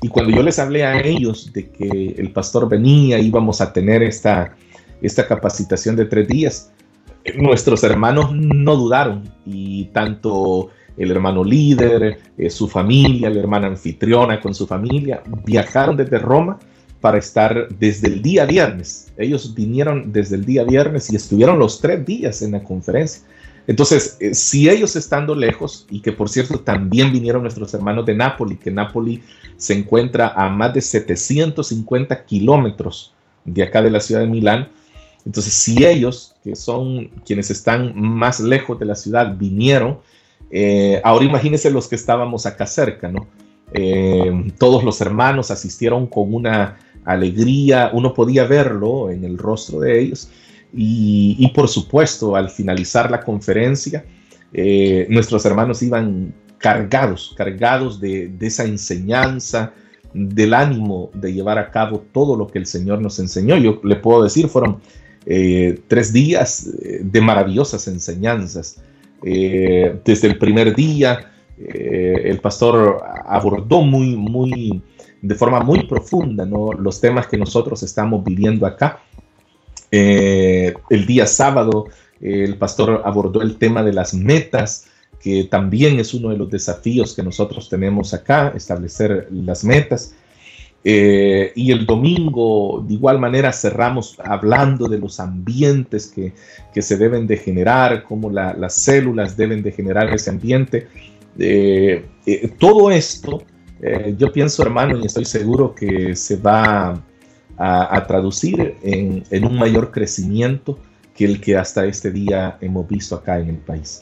Y 0.01 0.09
cuando 0.09 0.35
yo 0.35 0.43
les 0.43 0.59
hablé 0.59 0.83
a 0.83 0.99
ellos 0.99 1.53
de 1.53 1.69
que 1.69 2.15
el 2.17 2.31
pastor 2.31 2.67
venía, 2.67 3.19
íbamos 3.19 3.61
a 3.61 3.71
tener 3.71 4.03
esta, 4.03 4.55
esta 5.01 5.25
capacitación 5.25 5.95
de 5.95 6.05
tres 6.05 6.27
días, 6.27 6.71
nuestros 7.37 7.83
hermanos 7.83 8.33
no 8.33 8.75
dudaron. 8.75 9.23
Y 9.45 9.85
tanto 9.85 10.69
el 10.97 11.09
hermano 11.09 11.43
líder, 11.43 12.19
eh, 12.37 12.49
su 12.49 12.67
familia, 12.67 13.29
la 13.29 13.39
hermana 13.39 13.67
anfitriona 13.67 14.39
con 14.41 14.53
su 14.53 14.67
familia, 14.67 15.23
viajaron 15.45 15.95
desde 15.95 16.19
Roma 16.19 16.59
para 17.03 17.17
estar 17.17 17.67
desde 17.67 18.07
el 18.07 18.21
día 18.21 18.45
viernes. 18.45 19.11
Ellos 19.17 19.53
vinieron 19.53 20.13
desde 20.13 20.37
el 20.37 20.45
día 20.45 20.63
viernes 20.63 21.11
y 21.11 21.17
estuvieron 21.17 21.59
los 21.59 21.81
tres 21.81 22.05
días 22.05 22.41
en 22.41 22.53
la 22.53 22.63
conferencia. 22.63 23.23
Entonces, 23.67 24.15
eh, 24.21 24.33
si 24.33 24.69
ellos 24.69 24.95
estando 24.95 25.35
lejos, 25.35 25.85
y 25.89 25.99
que 25.99 26.13
por 26.13 26.29
cierto 26.29 26.61
también 26.61 27.11
vinieron 27.11 27.41
nuestros 27.41 27.73
hermanos 27.73 28.05
de 28.05 28.15
Nápoles, 28.15 28.57
que 28.57 28.71
Nápoles 28.71 29.19
se 29.57 29.73
encuentra 29.73 30.29
a 30.29 30.47
más 30.47 30.73
de 30.73 30.79
750 30.79 32.23
kilómetros 32.23 33.13
de 33.43 33.63
acá 33.63 33.81
de 33.81 33.91
la 33.91 33.99
ciudad 33.99 34.21
de 34.21 34.27
Milán, 34.27 34.69
entonces 35.25 35.53
si 35.53 35.85
ellos, 35.85 36.35
que 36.41 36.55
son 36.55 37.09
quienes 37.25 37.51
están 37.51 37.99
más 37.99 38.39
lejos 38.39 38.79
de 38.79 38.85
la 38.85 38.95
ciudad, 38.95 39.35
vinieron, 39.37 39.99
eh, 40.51 41.01
ahora 41.03 41.25
imagínense 41.25 41.69
los 41.69 41.89
que 41.89 41.95
estábamos 41.95 42.45
acá 42.45 42.65
cerca, 42.65 43.09
¿no? 43.11 43.27
Eh, 43.73 44.51
todos 44.57 44.83
los 44.83 45.01
hermanos 45.01 45.51
asistieron 45.51 46.07
con 46.07 46.33
una 46.33 46.77
alegría, 47.05 47.89
uno 47.93 48.13
podía 48.13 48.45
verlo 48.45 49.09
en 49.09 49.23
el 49.25 49.37
rostro 49.37 49.79
de 49.79 49.99
ellos, 49.99 50.29
y, 50.75 51.51
por 51.53 51.67
supuesto, 51.67 52.35
al 52.35 52.49
finalizar 52.49 53.11
la 53.11 53.19
conferencia, 53.21 54.05
eh, 54.51 55.05
nuestros 55.09 55.45
hermanos 55.45 55.83
iban 55.83 56.33
cargados, 56.57 57.35
cargados 57.37 57.99
de, 57.99 58.31
esa 58.41 58.63
enseñanza, 58.63 59.73
del 60.15 60.53
ánimo 60.53 61.11
de 61.13 61.33
llevar 61.33 61.59
a 61.59 61.69
cabo 61.69 62.03
todo 62.11 62.35
lo 62.35 62.47
que 62.47 62.57
el 62.57 62.65
Señor 62.65 63.01
nos 63.01 63.19
enseñó. 63.19 63.57
Yo 63.57 63.81
le 63.83 63.95
puedo 63.97 64.23
decir, 64.23 64.47
fueron 64.47 64.79
eh, 65.27 65.79
tres 65.87 66.11
días 66.11 66.67
eh, 66.81 67.01
de 67.03 67.21
maravillosas 67.21 67.87
enseñanzas. 67.87 68.81
desde 69.21 70.27
el 70.27 70.37
primer 70.37 70.75
día, 70.75 71.32
el 71.69 72.39
pastor 72.39 73.03
abordó 73.25 73.81
muy, 73.81 74.15
muy, 74.15 74.81
de 75.21 75.35
forma 75.35 75.61
muy 75.61 75.83
profunda 75.87 76.45
¿no? 76.45 76.73
los 76.73 76.99
temas 76.99 77.27
que 77.27 77.37
nosotros 77.37 77.83
estamos 77.83 78.23
viviendo 78.23 78.65
acá 78.65 78.99
eh, 79.91 80.73
el 80.89 81.05
día 81.05 81.27
sábado 81.27 81.85
el 82.23 82.55
pastor 82.55 83.01
abordó 83.03 83.41
el 83.41 83.57
tema 83.57 83.83
de 83.83 83.91
las 83.91 84.13
metas, 84.13 84.87
que 85.21 85.43
también 85.43 85.99
es 85.99 86.13
uno 86.13 86.29
de 86.29 86.37
los 86.37 86.49
desafíos 86.49 87.13
que 87.13 87.21
nosotros 87.21 87.67
tenemos 87.69 88.13
acá, 88.13 88.53
establecer 88.55 89.27
las 89.31 89.65
metas. 89.65 90.15
Eh, 90.85 91.51
y 91.55 91.71
el 91.71 91.85
domingo, 91.85 92.83
de 92.87 92.93
igual 92.93 93.19
manera, 93.19 93.51
cerramos 93.51 94.17
hablando 94.23 94.87
de 94.87 94.99
los 94.99 95.19
ambientes 95.19 96.07
que, 96.07 96.33
se 96.81 96.97
deben 96.97 97.27
de 97.27 97.37
generar, 97.37 98.03
cómo 98.03 98.29
las 98.29 98.73
células 98.73 99.35
deben 99.35 99.61
de 99.61 99.73
generar 99.73 100.13
ese 100.13 100.29
ambiente. 100.29 100.87
Eh, 101.39 102.05
todo 102.59 102.91
esto, 102.91 103.43
yo 104.17 104.31
pienso, 104.31 104.63
hermano, 104.63 104.97
y 104.97 105.05
estoy 105.05 105.25
seguro 105.25 105.75
que 105.75 106.15
se 106.15 106.37
va 106.37 107.03
a, 107.57 108.05
traducir 108.07 108.75
en, 108.81 109.45
un 109.45 109.57
mayor 109.57 109.91
crecimiento 109.91 110.79
que 111.15 111.25
el 111.25 111.39
que 111.39 111.57
hasta 111.57 111.85
este 111.85 112.11
día 112.11 112.57
hemos 112.61 112.87
visto 112.87 113.15
acá 113.15 113.39
en 113.39 113.49
el 113.49 113.57
país. 113.57 114.01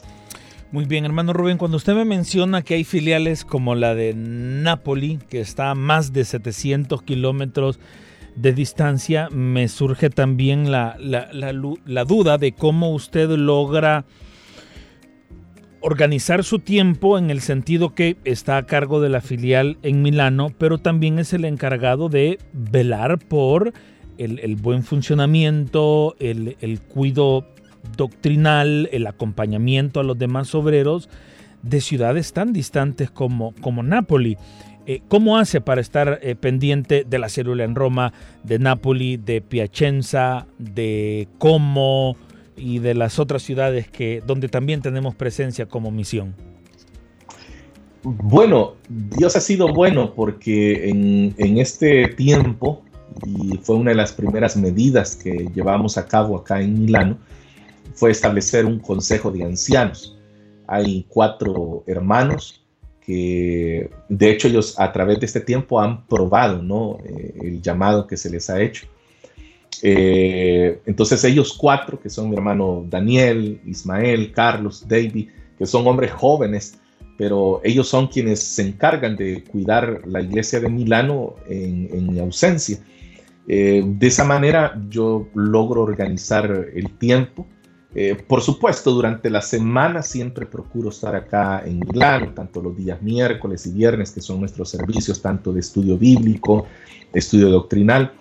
Muy 0.70 0.86
bien, 0.86 1.04
hermano 1.04 1.34
Rubén, 1.34 1.58
cuando 1.58 1.76
usted 1.76 1.94
me 1.94 2.06
menciona 2.06 2.62
que 2.62 2.74
hay 2.74 2.84
filiales 2.84 3.44
como 3.44 3.74
la 3.74 3.94
de 3.94 4.14
Napoli, 4.14 5.18
que 5.28 5.40
está 5.40 5.70
a 5.70 5.74
más 5.74 6.14
de 6.14 6.24
700 6.24 7.02
kilómetros 7.02 7.78
de 8.36 8.54
distancia, 8.54 9.28
me 9.30 9.68
surge 9.68 10.08
también 10.08 10.70
la 10.70 10.96
duda 12.06 12.38
de 12.38 12.52
cómo 12.52 12.94
usted 12.94 13.28
logra 13.28 14.06
organizar 15.82 16.44
su 16.44 16.58
tiempo 16.58 17.18
en 17.18 17.30
el 17.30 17.40
sentido 17.40 17.94
que 17.94 18.16
está 18.24 18.56
a 18.56 18.66
cargo 18.66 19.00
de 19.00 19.08
la 19.08 19.20
filial 19.20 19.78
en 19.82 20.02
Milano, 20.02 20.52
pero 20.56 20.78
también 20.78 21.18
es 21.18 21.32
el 21.32 21.44
encargado 21.44 22.08
de 22.08 22.38
velar 22.52 23.18
por 23.18 23.72
el, 24.18 24.56
buen 24.56 24.84
funcionamiento, 24.84 26.14
el, 26.20 26.56
el 26.60 26.80
cuido 26.80 27.46
doctrinal, 27.96 28.88
el 28.92 29.06
acompañamiento 29.06 30.00
a 30.00 30.04
los 30.04 30.18
demás 30.18 30.54
obreros 30.54 31.08
de 31.62 31.80
ciudades 31.80 32.32
tan 32.32 32.52
distantes 32.52 33.10
como, 33.10 33.54
como 33.60 33.82
Nápoli. 33.82 34.36
Eh, 34.84 35.00
¿Cómo 35.08 35.38
hace 35.38 35.60
para 35.60 35.80
estar 35.80 36.18
eh, 36.22 36.34
pendiente 36.34 37.04
de 37.08 37.18
la 37.18 37.28
célula 37.28 37.62
en 37.64 37.76
Roma, 37.76 38.12
de 38.42 38.58
Nápoli, 38.58 39.16
de 39.16 39.40
Piacenza, 39.40 40.46
de 40.58 41.28
Como, 41.38 42.16
y 42.56 42.78
de 42.78 42.94
las 42.94 43.18
otras 43.18 43.42
ciudades 43.42 43.88
que, 43.88 44.22
donde 44.26 44.48
también 44.48 44.82
tenemos 44.82 45.14
presencia 45.14 45.66
como 45.66 45.90
misión? 45.90 46.34
Bueno, 48.02 48.74
Dios 48.88 49.36
ha 49.36 49.40
sido 49.40 49.72
bueno 49.72 50.12
porque 50.14 50.88
en, 50.88 51.58
este 51.58 52.08
tiempo, 52.08 52.82
y 53.24 53.58
fue 53.58 53.76
una 53.76 53.90
de 53.90 53.96
las 53.96 54.12
primeras 54.12 54.56
medidas 54.56 55.14
que 55.14 55.48
llevamos 55.54 55.96
a 55.96 56.06
cabo 56.06 56.36
acá 56.36 56.60
en 56.60 56.80
Milano, 56.80 57.18
fue 57.94 58.10
establecer 58.10 58.66
un 58.66 58.80
consejo 58.80 59.30
de 59.30 59.44
ancianos. 59.44 60.18
Hay 60.66 61.06
cuatro 61.08 61.84
hermanos 61.86 62.64
que, 63.00 63.88
de 64.08 64.30
hecho, 64.30 64.48
ellos 64.48 64.78
a 64.80 64.92
través 64.92 65.20
de 65.20 65.26
este 65.26 65.40
tiempo 65.40 65.80
han 65.80 66.04
probado 66.06 66.62
¿no? 66.62 66.98
Eh, 67.04 67.34
el 67.42 67.62
llamado 67.62 68.06
que 68.06 68.16
se 68.16 68.30
les 68.30 68.50
ha 68.50 68.60
hecho 68.60 68.86
Eh, 69.80 70.80
entonces 70.86 71.24
ellos 71.24 71.54
cuatro, 71.54 71.98
que 72.00 72.10
son 72.10 72.28
mi 72.28 72.36
hermano 72.36 72.84
Daniel, 72.88 73.60
Ismael, 73.64 74.32
Carlos, 74.32 74.86
David, 74.86 75.28
que 75.58 75.66
son 75.66 75.86
hombres 75.86 76.12
jóvenes, 76.12 76.78
pero 77.16 77.60
ellos 77.64 77.88
son 77.88 78.08
quienes 78.08 78.40
se 78.42 78.62
encargan 78.62 79.16
de 79.16 79.44
cuidar 79.44 80.02
la 80.06 80.20
iglesia 80.20 80.60
de 80.60 80.68
Milano 80.68 81.36
en, 81.48 82.12
mi 82.12 82.18
ausencia. 82.18 82.78
Eh, 83.48 83.82
de 83.84 84.06
esa 84.06 84.24
manera 84.24 84.80
yo 84.88 85.28
logro 85.34 85.82
organizar 85.82 86.68
el 86.74 86.90
tiempo. 86.98 87.46
Eh, 87.94 88.16
por 88.26 88.40
supuesto, 88.40 88.90
durante 88.92 89.28
la 89.28 89.42
semana 89.42 90.02
siempre 90.02 90.46
procuro 90.46 90.88
estar 90.88 91.14
acá 91.14 91.62
en 91.64 91.80
Milano, 91.80 92.32
tanto 92.32 92.62
los 92.62 92.74
días 92.76 93.02
miércoles 93.02 93.66
y 93.66 93.72
viernes, 93.72 94.12
que 94.12 94.22
son 94.22 94.40
nuestros 94.40 94.70
servicios 94.70 95.20
tanto 95.20 95.52
de 95.52 95.60
estudio 95.60 95.98
bíblico, 95.98 96.66
estudio 97.12 97.50
doctrinal, 97.50 98.12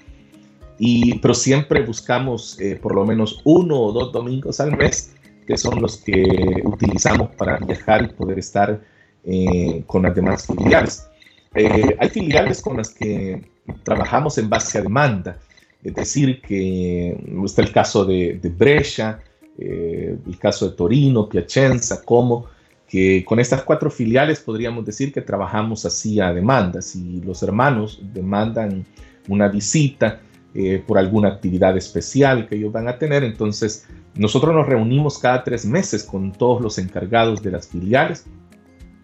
y, 0.83 1.19
pero 1.19 1.35
siempre 1.35 1.83
buscamos 1.83 2.59
eh, 2.59 2.75
por 2.75 2.95
lo 2.95 3.05
menos 3.05 3.39
uno 3.43 3.79
o 3.79 3.91
dos 3.91 4.11
domingos 4.11 4.59
al 4.59 4.75
mes, 4.75 5.13
que 5.45 5.55
son 5.55 5.79
los 5.79 5.97
que 5.97 6.59
utilizamos 6.63 7.29
para 7.35 7.57
viajar 7.57 8.03
y 8.05 8.07
poder 8.07 8.39
estar 8.39 8.81
eh, 9.23 9.83
con 9.85 10.01
las 10.01 10.15
demás 10.15 10.47
filiales. 10.47 11.07
Eh, 11.53 11.95
hay 11.99 12.09
filiales 12.09 12.63
con 12.63 12.77
las 12.77 12.89
que 12.89 13.43
trabajamos 13.83 14.39
en 14.39 14.49
base 14.49 14.79
a 14.79 14.81
demanda, 14.81 15.37
es 15.83 15.93
decir, 15.93 16.41
que 16.41 17.15
está 17.45 17.61
el 17.61 17.71
caso 17.71 18.03
de, 18.03 18.39
de 18.41 18.49
Brescia, 18.49 19.19
el 19.59 20.39
caso 20.39 20.67
de 20.67 20.75
Torino, 20.75 21.29
Piacenza, 21.29 22.01
Como, 22.03 22.47
que 22.87 23.23
con 23.23 23.39
estas 23.39 23.61
cuatro 23.61 23.91
filiales 23.91 24.39
podríamos 24.39 24.83
decir 24.83 25.13
que 25.13 25.21
trabajamos 25.21 25.85
así 25.85 26.19
a 26.19 26.33
demanda. 26.33 26.81
Si 26.81 27.21
los 27.21 27.43
hermanos 27.43 28.01
demandan 28.01 28.83
una 29.27 29.47
visita, 29.47 30.19
eh, 30.53 30.83
por 30.85 30.97
alguna 30.97 31.29
actividad 31.29 31.77
especial 31.77 32.45
que 32.45 32.55
ellos 32.55 32.73
van 32.73 32.89
a 32.89 32.97
tener. 32.97 33.23
Entonces, 33.23 33.87
nosotros 34.15 34.53
nos 34.53 34.67
reunimos 34.67 35.17
cada 35.17 35.45
tres 35.45 35.65
meses 35.65 36.03
con 36.03 36.33
todos 36.33 36.61
los 36.61 36.77
encargados 36.77 37.41
de 37.41 37.51
las 37.51 37.69
filiales 37.69 38.25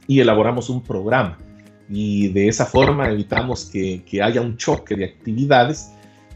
y 0.07 0.19
elaboramos 0.19 0.69
un 0.69 0.83
programa. 0.83 1.37
Y 1.89 2.27
de 2.29 2.49
esa 2.49 2.65
forma 2.65 3.09
evitamos 3.09 3.63
que, 3.63 4.03
haya 4.21 4.41
un 4.41 4.57
choque 4.57 4.95
de 4.95 5.05
actividades 5.05 5.93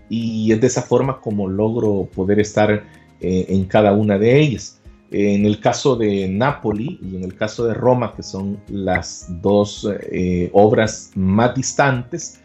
y 0.07 0.49
es 0.53 0.61
de 0.61 0.67
esa 0.67 0.81
forma 0.81 1.19
como 1.19 1.49
logro 1.49 2.07
poder 2.15 2.39
estar 2.39 2.71
eh, 3.19 3.45
en 3.49 3.65
cada 3.65 3.91
una 3.91 4.17
de 4.17 4.39
ellas. 4.39 4.81
En 5.11 5.45
el 5.45 5.59
caso 5.59 5.97
de 5.97 6.29
Nápoli 6.29 7.01
y 7.01 7.17
en 7.17 7.25
el 7.25 7.35
caso 7.35 7.65
de 7.65 7.73
Roma, 7.73 8.13
que 8.15 8.23
son 8.23 8.61
las 8.69 9.27
dos 9.41 9.89
eh, 10.09 10.49
obras 10.53 11.11
más 11.15 11.53
distantes, 11.53 12.39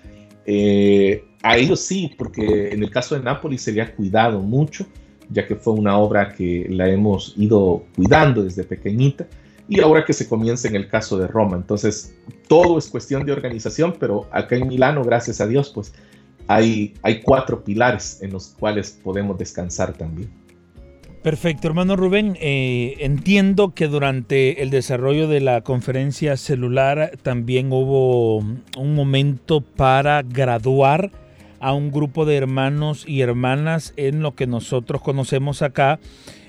a 1.47 1.57
ellos 1.57 1.81
sí, 1.81 2.13
porque 2.19 2.71
en 2.73 2.83
el 2.83 2.91
caso 2.91 3.15
de 3.15 3.23
Nápoles 3.23 3.63
se 3.63 3.73
le 3.73 3.81
ha 3.81 3.95
cuidado 3.95 4.41
mucho, 4.41 4.85
ya 5.31 5.47
que 5.47 5.55
fue 5.55 5.75
una 5.75 5.97
obra 5.97 6.33
que 6.33 6.67
la 6.69 6.89
hemos 6.89 7.35
ido 7.37 7.85
cuidando 7.95 8.43
desde 8.43 8.65
pequeñita 8.65 9.27
y 9.69 9.81
ahora 9.81 10.05
que 10.05 10.13
se 10.13 10.29
comienza 10.29 10.67
en 10.67 10.75
el 10.75 10.89
caso 10.89 11.17
de 11.19 11.29
Roma. 11.29 11.57
Entonces, 11.57 12.17
todo 12.49 12.79
es 12.79 12.89
cuestión 12.89 13.25
de 13.25 13.33
organización, 13.33 13.95
pero 13.99 14.29
acá 14.33 14.57
en 14.57 14.67
Milano, 14.67 15.05
gracias 15.05 15.41
a 15.41 15.47
Dios, 15.47 15.71
pues 15.73 15.93
hay, 16.49 16.95
hay 17.03 17.21
cuatro 17.21 17.63
pilares 17.63 18.21
en 18.23 18.33
los 18.33 18.49
cuales 18.59 18.99
podemos 19.03 19.39
descansar 19.39 19.93
también. 19.93 20.29
Perfecto, 21.23 21.69
hermano 21.69 21.97
Rubén. 21.97 22.37
Eh, 22.41 22.97
entiendo 23.01 23.73
que 23.75 23.87
durante 23.87 24.63
el 24.63 24.71
desarrollo 24.71 25.27
de 25.29 25.41
la 25.41 25.61
conferencia 25.63 26.37
celular 26.37 27.13
también 27.23 27.73
hubo 27.73 28.39
un 28.39 28.95
momento 28.95 29.61
para 29.61 30.23
graduar 30.23 31.11
a 31.61 31.73
un 31.73 31.91
grupo 31.91 32.25
de 32.25 32.37
hermanos 32.37 33.05
y 33.07 33.21
hermanas 33.21 33.93
en 33.97 34.23
lo 34.23 34.35
que 34.35 34.47
nosotros 34.47 35.03
conocemos 35.03 35.63
acá 35.63 35.99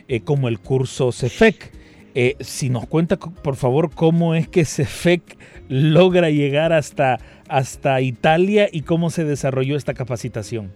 eh, 0.08 0.22
como 0.22 0.48
el 0.48 0.60
curso 0.60 1.12
CEFEC. 1.12 1.72
Eh, 2.16 2.36
si 2.40 2.70
nos 2.70 2.88
cuenta, 2.88 3.18
por 3.18 3.56
favor, 3.56 3.92
cómo 3.94 4.36
es 4.36 4.48
que 4.48 4.66
CEFEC 4.66 5.38
logra 5.70 6.30
llegar 6.30 6.74
hasta, 6.74 7.20
hasta 7.48 8.02
Italia 8.02 8.70
y 8.72 8.82
cómo 8.82 9.10
se 9.10 9.24
desarrolló 9.24 9.76
esta 9.76 9.94
capacitación. 9.94 10.72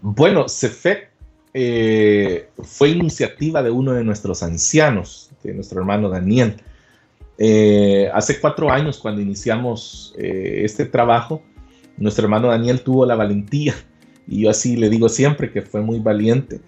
Bueno, 0.00 0.48
CEFEC 0.48 1.10
eh, 1.52 2.48
fue 2.62 2.90
iniciativa 2.90 3.62
de 3.62 3.70
uno 3.70 3.92
de 3.92 4.04
nuestros 4.04 4.42
ancianos, 4.42 5.30
de 5.42 5.54
nuestro 5.54 5.80
hermano 5.80 6.08
Daniel. 6.08 6.56
hace 8.12 8.40
cuatro 8.40 8.70
años, 8.70 8.98
cuando 8.98 9.20
iniciamos 9.20 10.14
este 10.16 10.86
trabajo, 10.86 11.42
nuestro 11.96 12.24
hermano 12.24 12.48
Daniel 12.48 12.80
tuvo 12.80 13.06
la 13.06 13.14
valentía, 13.14 13.74
y 14.28 14.40
yo 14.40 14.50
así 14.50 14.76
le 14.76 14.90
digo 14.90 15.08
siempre 15.08 15.50
que 15.50 15.62
fue 15.62 15.80
muy 15.80 15.98
valiente, 15.98 16.60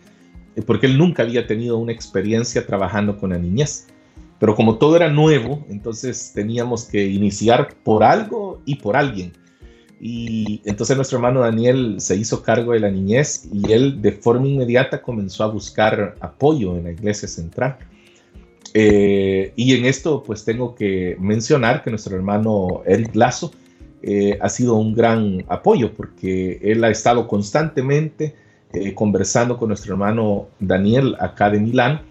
eh, 0.56 0.62
porque 0.62 0.86
él 0.86 0.98
nunca 0.98 1.22
había 1.22 1.46
tenido 1.46 1.78
una 1.78 1.92
experiencia 1.92 2.66
trabajando 2.66 3.16
con 3.18 3.30
la 3.30 3.38
niñez. 3.38 3.86
Pero 4.38 4.54
como 4.54 4.78
todo 4.78 4.94
era 4.94 5.08
nuevo, 5.08 5.66
entonces 5.68 6.32
teníamos 6.32 6.84
que 6.84 7.06
iniciar 7.06 7.74
por 7.82 8.04
algo 8.04 8.62
y 8.64 8.76
por 8.76 8.96
alguien. 8.96 9.32
Y 10.00 10.62
entonces 10.64 10.96
nuestro 10.96 11.18
hermano 11.18 11.40
Daniel 11.40 11.96
se 11.98 12.16
hizo 12.16 12.42
cargo 12.42 12.72
de 12.72 12.80
la 12.80 12.90
niñez 12.90 13.48
y 13.52 13.72
él 13.72 14.00
de 14.00 14.12
forma 14.12 14.46
inmediata 14.46 15.02
comenzó 15.02 15.42
a 15.42 15.48
buscar 15.48 16.14
apoyo 16.20 16.76
en 16.76 16.84
la 16.84 16.92
iglesia 16.92 17.26
central. 17.26 17.78
Eh, 18.74 19.52
y 19.56 19.74
en 19.74 19.86
esto 19.86 20.22
pues 20.22 20.44
tengo 20.44 20.74
que 20.76 21.16
mencionar 21.18 21.82
que 21.82 21.90
nuestro 21.90 22.14
hermano 22.14 22.82
Eric 22.86 23.14
Lazo 23.16 23.50
eh, 24.02 24.38
ha 24.40 24.48
sido 24.48 24.76
un 24.76 24.94
gran 24.94 25.44
apoyo 25.48 25.92
porque 25.94 26.61
él 26.62 26.84
ha 26.84 26.90
estado 26.90 27.26
constantemente 27.26 28.37
eh, 28.72 28.94
conversando 28.94 29.56
con 29.56 29.68
nuestro 29.68 29.94
hermano 29.94 30.48
Daniel 30.61 31.16
acá 31.18 31.50
de 31.50 31.58
Milán 31.58 32.02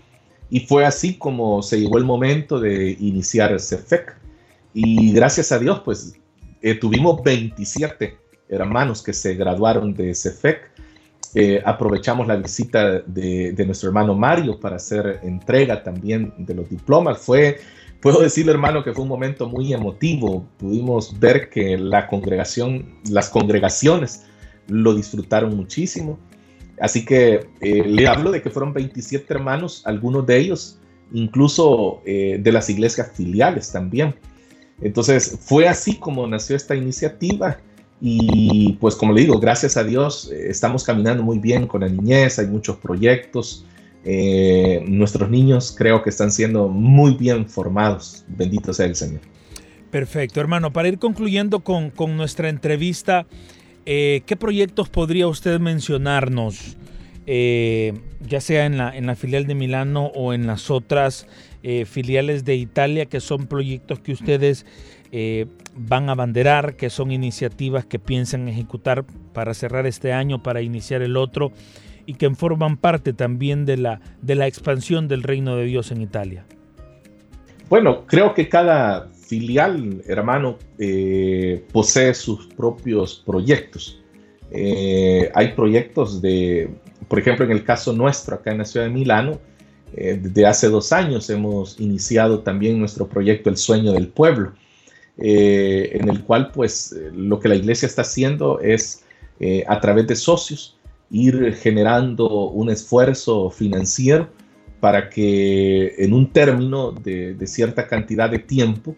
y 0.49 0.61
fue 0.61 0.85
así 0.85 1.17
como 1.17 1.61
se 1.61 1.79
llegó 1.79 1.97
el 1.97 2.03
momento 2.03 2.59
de 2.59 2.91
iniciar 2.99 3.57
CEFEC 3.57 4.17
y 4.73 5.13
gracias 5.13 5.53
a 5.53 5.59
Dios 5.59 5.81
pues 5.85 6.15
eh, 6.61 6.75
tuvimos 6.75 7.23
27 7.23 8.17
hermanos 8.49 9.01
que 9.01 9.13
se 9.13 9.35
graduaron 9.35 9.93
de 9.93 10.13
CEFEC 10.13 10.71
aprovechamos 11.65 12.25
la 12.25 12.35
visita 12.35 12.99
de, 13.05 13.53
de, 13.53 13.65
nuestro 13.65 13.89
hermano 13.89 14.15
Mario 14.15 14.59
para 14.59 14.77
hacer 14.77 15.19
entrega 15.21 15.83
también 15.83 16.33
de 16.35 16.55
los 16.55 16.67
diplomas. 16.67 17.19
Fue 17.19 17.59
Puedo 18.01 18.21
decirle, 18.21 18.51
hermano, 18.51 18.83
que 18.83 18.93
fue 18.93 19.03
un 19.03 19.09
momento 19.09 19.47
muy 19.47 19.73
emotivo. 19.73 20.47
Pudimos 20.57 21.19
ver 21.19 21.49
que 21.49 21.77
la 21.77 22.07
congregación, 22.07 22.99
las 23.09 23.29
congregaciones 23.29 24.23
lo 24.67 24.93
disfrutaron 24.93 25.55
muchísimo. 25.55 26.19
Así 26.79 27.05
que 27.05 27.47
eh, 27.61 27.83
le 27.85 28.07
hablo 28.07 28.31
de 28.31 28.41
que 28.41 28.49
fueron 28.51 28.73
27 28.73 29.33
hermanos, 29.33 29.81
algunos 29.85 30.25
de 30.27 30.37
ellos 30.37 30.79
incluso 31.11 32.01
eh, 32.05 32.37
de 32.41 32.51
las 32.51 32.69
iglesias 32.69 33.11
filiales 33.13 33.71
también. 33.71 34.15
Entonces 34.81 35.37
fue 35.41 35.67
así 35.67 35.97
como 35.97 36.27
nació 36.27 36.55
esta 36.55 36.75
iniciativa 36.75 37.57
y 37.99 38.73
pues 38.73 38.95
como 38.95 39.13
le 39.13 39.21
digo, 39.21 39.39
gracias 39.39 39.75
a 39.77 39.83
Dios 39.83 40.31
eh, 40.31 40.49
estamos 40.49 40.83
caminando 40.83 41.23
muy 41.23 41.39
bien 41.39 41.67
con 41.67 41.81
la 41.81 41.89
niñez, 41.89 42.37
hay 42.37 42.47
muchos 42.47 42.77
proyectos, 42.77 43.65
eh, 44.09 44.85
nuestros 44.87 45.29
niños 45.29 45.75
creo 45.77 46.01
que 46.01 46.09
están 46.09 46.31
siendo 46.31 46.69
muy 46.69 47.15
bien 47.15 47.45
formados. 47.45 48.23
Bendito 48.29 48.73
sea 48.73 48.85
el 48.85 48.95
Señor. 48.95 49.19
Perfecto, 49.91 50.39
hermano. 50.39 50.71
Para 50.71 50.87
ir 50.87 50.97
concluyendo 50.97 51.59
con, 51.59 51.91
nuestra 52.15 52.47
entrevista, 52.47 53.25
eh, 53.85 54.21
¿qué 54.25 54.37
proyectos 54.37 54.87
podría 54.87 55.27
usted 55.27 55.59
mencionarnos? 55.59 56.77
Eh, 57.25 57.99
ya 58.25 58.39
sea 58.39 58.65
en 58.65 58.77
la, 58.77 58.95
en 58.95 59.07
la 59.07 59.17
filial 59.17 59.45
de 59.45 59.55
Milano 59.55 60.05
o 60.15 60.33
en 60.33 60.47
las 60.47 60.71
otras 60.71 61.27
filiales 61.85 62.45
de 62.45 62.55
Italia, 62.55 63.07
que 63.07 63.19
son 63.19 63.47
proyectos 63.47 63.99
que 63.99 64.13
ustedes 64.13 64.65
van 65.75 66.09
a 66.09 66.15
banderar, 66.15 66.77
que 66.77 66.89
son 66.89 67.11
iniciativas 67.11 67.85
que 67.85 67.99
piensan 67.99 68.47
ejecutar 68.47 69.03
para 69.33 69.53
cerrar 69.53 69.85
este 69.85 70.13
año, 70.13 70.41
para 70.41 70.61
iniciar 70.61 71.01
el 71.01 71.17
otro 71.17 71.51
y 72.07 72.15
que 72.15 72.33
forman 72.33 72.77
parte 72.77 73.13
también 73.13 73.65
de 73.67 73.77
la, 73.77 74.01
de 74.23 74.33
la 74.33 74.47
expansión 74.47 75.07
del 75.07 75.21
reino 75.21 75.55
de 75.57 75.65
Dios 75.65 75.91
en 75.91 76.01
Italia? 76.01 76.45
Bueno, 77.69 78.05
creo 78.07 78.33
que 78.33 78.47
cada 78.47 79.09
filial, 79.27 80.01
hermano, 80.07 80.57
eh, 80.79 81.65
posee 81.73 82.13
sus 82.13 82.47
propios 82.47 83.21
proyectos. 83.25 84.01
Eh, 84.51 85.29
hay 85.35 85.49
proyectos 85.49 86.21
de, 86.21 86.69
por 87.09 87.19
ejemplo, 87.19 87.43
en 87.43 87.51
el 87.51 87.65
caso 87.65 87.91
nuestro, 87.91 88.35
acá 88.35 88.51
en 88.51 88.59
la 88.59 88.65
ciudad 88.65 88.85
de 88.85 88.93
Milano, 88.93 89.39
eh, 89.93 90.17
desde 90.21 90.45
hace 90.45 90.69
dos 90.69 90.93
años 90.93 91.29
hemos 91.29 91.77
iniciado 91.79 92.39
también 92.39 92.79
nuestro 92.79 93.07
proyecto 93.07 93.49
El 93.49 93.57
Sueño 93.57 93.91
del 93.91 94.07
Pueblo, 94.07 94.53
en 95.17 96.07
el 96.09 96.23
cual 96.23 96.51
pues 96.51 96.95
lo 97.11 97.39
que 97.39 97.49
la 97.49 97.55
iglesia 97.55 97.87
está 97.87 98.03
haciendo 98.03 98.59
es 98.59 99.03
a 99.67 99.81
través 99.81 100.05
de 100.05 100.15
socios 100.15 100.76
ir 101.09 101.53
generando 101.55 102.49
un 102.49 102.69
esfuerzo 102.69 103.49
financiero 103.49 104.29
para 104.79 105.09
que 105.09 105.95
en 105.97 106.13
un 106.13 106.31
término 106.31 106.91
de, 106.91 107.35
cierta 107.45 107.87
cantidad 107.87 108.29
de 108.29 108.39
tiempo 108.39 108.95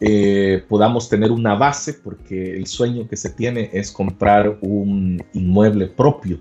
eh, 0.00 0.64
podamos 0.68 1.08
tener 1.08 1.30
una 1.30 1.54
base, 1.54 1.94
porque 1.94 2.56
el 2.56 2.66
sueño 2.66 3.06
que 3.06 3.16
se 3.16 3.30
tiene 3.30 3.68
es 3.72 3.92
comprar 3.92 4.58
un 4.62 5.22
inmueble 5.34 5.88
propio 5.88 6.38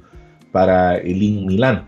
para 0.51 0.97
el 0.97 1.21
IN 1.21 1.45
Milán. 1.45 1.87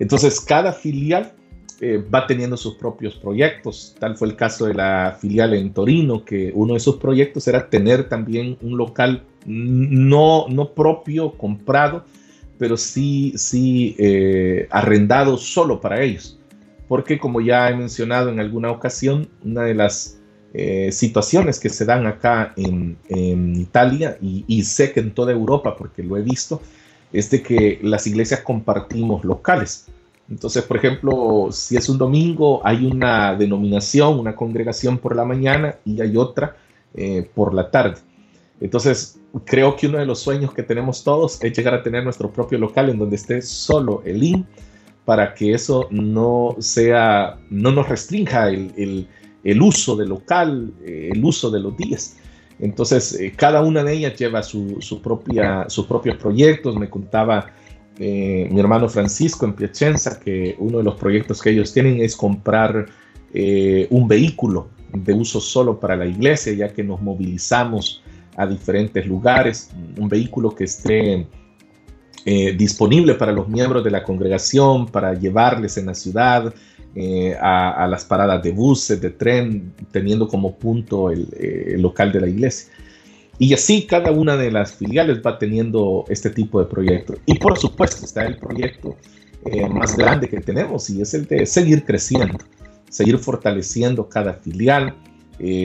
Entonces, 0.00 0.40
cada 0.40 0.72
filial 0.72 1.32
eh, 1.80 2.02
va 2.12 2.26
teniendo 2.26 2.56
sus 2.56 2.74
propios 2.74 3.14
proyectos. 3.14 3.94
Tal 3.98 4.16
fue 4.16 4.28
el 4.28 4.36
caso 4.36 4.66
de 4.66 4.74
la 4.74 5.16
filial 5.20 5.54
en 5.54 5.72
Torino, 5.72 6.24
que 6.24 6.50
uno 6.54 6.74
de 6.74 6.80
sus 6.80 6.96
proyectos 6.96 7.46
era 7.46 7.68
tener 7.68 8.08
también 8.08 8.56
un 8.60 8.76
local 8.76 9.22
no, 9.46 10.46
no 10.48 10.72
propio, 10.72 11.32
comprado, 11.32 12.04
pero 12.58 12.76
sí, 12.76 13.32
sí 13.36 13.96
eh, 13.98 14.68
arrendado 14.70 15.36
solo 15.36 15.80
para 15.80 16.02
ellos. 16.02 16.38
Porque 16.88 17.18
como 17.18 17.40
ya 17.40 17.68
he 17.70 17.76
mencionado 17.76 18.30
en 18.30 18.40
alguna 18.40 18.70
ocasión, 18.70 19.28
una 19.44 19.62
de 19.62 19.74
las 19.74 20.18
eh, 20.52 20.92
situaciones 20.92 21.58
que 21.58 21.68
se 21.68 21.84
dan 21.84 22.06
acá 22.06 22.52
en, 22.56 22.96
Italia 23.56 24.18
y, 24.20 24.44
y, 24.46 24.62
sé 24.62 24.92
que 24.92 25.00
en 25.00 25.12
toda 25.12 25.32
Europa, 25.32 25.76
porque 25.76 26.02
lo 26.02 26.16
he 26.16 26.22
visto, 26.22 26.60
es 27.12 27.30
de 27.30 27.42
que 27.42 27.78
las 27.82 28.06
iglesias 28.06 28.40
compartimos 28.40 29.24
locales. 29.24 29.86
Entonces, 30.28 30.62
por 30.62 30.76
ejemplo, 30.76 31.48
si 31.50 31.76
es 31.76 31.88
un 31.88 31.98
domingo, 31.98 32.60
hay 32.64 32.86
una 32.86 33.34
denominación, 33.34 34.18
una 34.18 34.34
congregación 34.34 34.98
por 34.98 35.14
la 35.14 35.24
mañana 35.24 35.76
y 35.84 36.00
hay 36.00 36.16
otra 36.16 36.56
eh, 36.94 37.28
por 37.34 37.52
la 37.52 37.70
tarde. 37.70 37.96
Entonces, 38.64 39.20
creo 39.44 39.76
que 39.76 39.88
uno 39.88 39.98
de 39.98 40.06
los 40.06 40.20
sueños 40.20 40.54
que 40.54 40.62
tenemos 40.62 41.04
todos 41.04 41.38
es 41.44 41.54
llegar 41.54 41.74
a 41.74 41.82
tener 41.82 42.02
nuestro 42.02 42.32
propio 42.32 42.56
local 42.58 42.88
en 42.88 42.98
donde 42.98 43.16
esté 43.16 43.42
solo 43.42 44.00
el 44.06 44.24
IN 44.24 44.46
para 45.04 45.34
que 45.34 45.52
eso 45.52 45.86
no 45.90 46.56
sea, 46.60 47.38
no 47.50 47.72
nos 47.72 47.86
restrinja 47.90 48.48
el, 48.48 49.06
el, 49.44 49.60
uso 49.60 49.96
del 49.96 50.08
local, 50.08 50.72
eh, 50.82 51.10
el 51.12 51.22
uso 51.22 51.50
de 51.50 51.60
los 51.60 51.76
días. 51.76 52.16
Entonces, 52.58 53.20
eh, 53.20 53.34
cada 53.36 53.60
una 53.60 53.84
de 53.84 53.92
ellas 53.92 54.16
lleva 54.16 54.42
su, 54.42 54.78
su, 54.80 55.02
propia, 55.02 55.66
sus 55.68 55.84
propios 55.84 56.16
proyectos. 56.16 56.74
Me 56.74 56.88
contaba 56.88 57.50
eh, 57.98 58.48
mi 58.50 58.60
hermano 58.60 58.88
Francisco 58.88 59.44
en 59.44 59.52
Piacenza 59.52 60.18
que 60.18 60.56
uno 60.58 60.78
de 60.78 60.84
los 60.84 60.94
proyectos 60.94 61.42
que 61.42 61.50
ellos 61.50 61.70
tienen 61.70 62.00
es 62.00 62.16
comprar 62.16 62.86
un 63.90 64.06
vehículo 64.06 64.68
de 64.92 65.12
uso 65.12 65.40
solo 65.40 65.80
para 65.80 65.96
la 65.96 66.06
iglesia, 66.06 66.52
ya 66.52 66.72
que 66.72 66.84
nos 66.84 67.02
movilizamos 67.02 68.03
a 68.36 68.46
diferentes 68.46 69.06
lugares, 69.06 69.70
un 69.98 70.08
vehículo 70.08 70.54
que 70.54 70.64
esté 70.64 71.26
eh, 72.26 72.54
disponible 72.56 73.14
para 73.14 73.32
los 73.32 73.48
miembros 73.48 73.84
de 73.84 73.90
la 73.90 74.02
congregación, 74.02 74.86
para 74.86 75.12
llevarles 75.12 75.76
en 75.76 75.86
la 75.86 75.94
ciudad, 75.94 76.54
eh, 76.94 77.36
a, 77.38 77.86
las 77.86 78.06
paradas 78.06 78.42
de 78.42 78.50
buses, 78.50 78.98
de 78.98 79.10
tren, 79.10 79.74
teniendo 79.90 80.26
como 80.26 80.56
punto 80.56 81.10
el, 81.10 81.28
el, 81.38 81.82
local 81.82 82.12
de 82.12 82.20
la 82.22 82.28
iglesia. 82.28 82.72
Y 83.38 83.52
así 83.52 83.84
cada 83.84 84.10
una 84.10 84.38
de 84.38 84.50
las 84.50 84.74
filiales 84.74 85.20
va 85.20 85.38
teniendo 85.38 86.06
este 86.08 86.30
tipo 86.30 86.60
de 86.60 86.66
proyectos. 86.66 87.18
Y 87.26 87.34
por 87.38 87.58
supuesto 87.58 88.06
está 88.06 88.24
el 88.24 88.38
proyecto 88.38 88.96
eh, 89.44 89.68
más 89.68 89.94
grande 89.94 90.26
que 90.26 90.40
tenemos 90.40 90.88
y 90.88 91.02
es 91.02 91.12
el 91.12 91.26
de 91.26 91.44
seguir 91.44 91.84
creciendo, 91.84 92.38
seguir 92.88 93.18
fortaleciendo 93.18 94.08
cada 94.08 94.32
filial, 94.32 94.94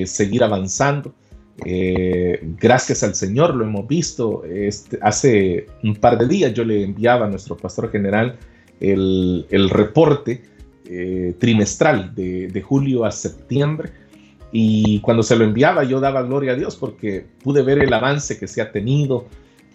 seguir 0.06 0.44
avanzando. 0.44 1.14
Eh, 1.66 2.40
gracias 2.58 3.04
al 3.04 3.16
Señor 3.16 3.56
lo 3.56 3.66
hemos 3.66 3.88
visto. 3.88 4.44
Este, 4.46 4.98
hace 5.02 5.68
un 5.84 5.96
par 5.96 6.18
de 6.18 6.28
días 6.28 6.54
yo 6.54 6.64
le 6.64 6.84
enviaba 6.84 7.26
a 7.26 7.30
nuestro 7.30 7.58
pastor 7.58 7.92
general 7.92 8.38
el, 8.80 9.70
reporte 9.70 10.44
eh, 10.86 11.36
trimestral 11.38 12.14
de, 12.16 12.62
julio 12.62 13.06
a 13.06 13.12
septiembre. 13.12 13.92
Y 14.52 15.00
cuando 15.02 15.22
se 15.22 15.36
lo 15.36 15.44
enviaba 15.44 15.84
yo 15.84 16.00
daba 16.00 16.24
gloria 16.24 16.54
a 16.54 16.56
Dios 16.56 16.76
porque 16.76 17.26
pude 17.44 17.62
ver 17.62 17.80
el 17.80 17.94
avance 17.94 18.38
que 18.38 18.48
se 18.48 18.62
ha 18.62 18.72
tenido. 18.72 19.26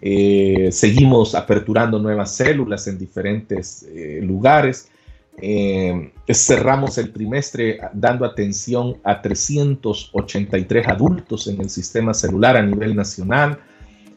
Eh, 0.01 0.69
seguimos 0.73 1.35
aperturando 1.35 1.99
nuevas 1.99 2.35
células 2.35 2.87
en 2.89 2.99
diferentes 2.99 3.89
lugares. 4.21 4.91
Eh, 5.39 6.13
cerramos 6.33 6.97
el 6.99 7.13
trimestre 7.13 7.81
dando 7.93 8.25
atención 8.25 8.97
a 9.03 9.21
383 9.21 10.89
adultos 10.89 11.49
en 11.49 11.61
el 11.61 11.69
sistema 11.71 12.15
celular 12.15 12.57
a 12.57 12.63
nivel 12.63 12.95
nacional. 12.95 13.59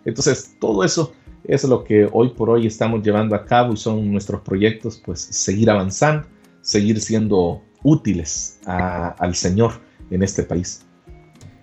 Entonces, 0.06 0.56
todo 0.60 0.84
eso 0.84 1.14
es 1.44 1.64
lo 1.64 1.84
que 1.84 2.08
hoy 2.12 2.30
por 2.30 2.50
hoy 2.50 2.68
estamos 2.68 3.04
llevando 3.04 3.36
a 3.36 3.46
cabo 3.46 3.74
y 3.74 3.78
son 3.78 4.12
nuestros 4.12 4.42
proyectos, 4.42 5.02
pues 5.04 5.20
seguir 5.22 5.70
avanzando, 5.70 6.28
seguir 6.62 7.00
siendo 7.02 7.64
útiles 7.84 8.60
al 8.66 9.36
Señor 9.36 9.74
en 10.12 10.24
este 10.24 10.44
país. 10.44 10.86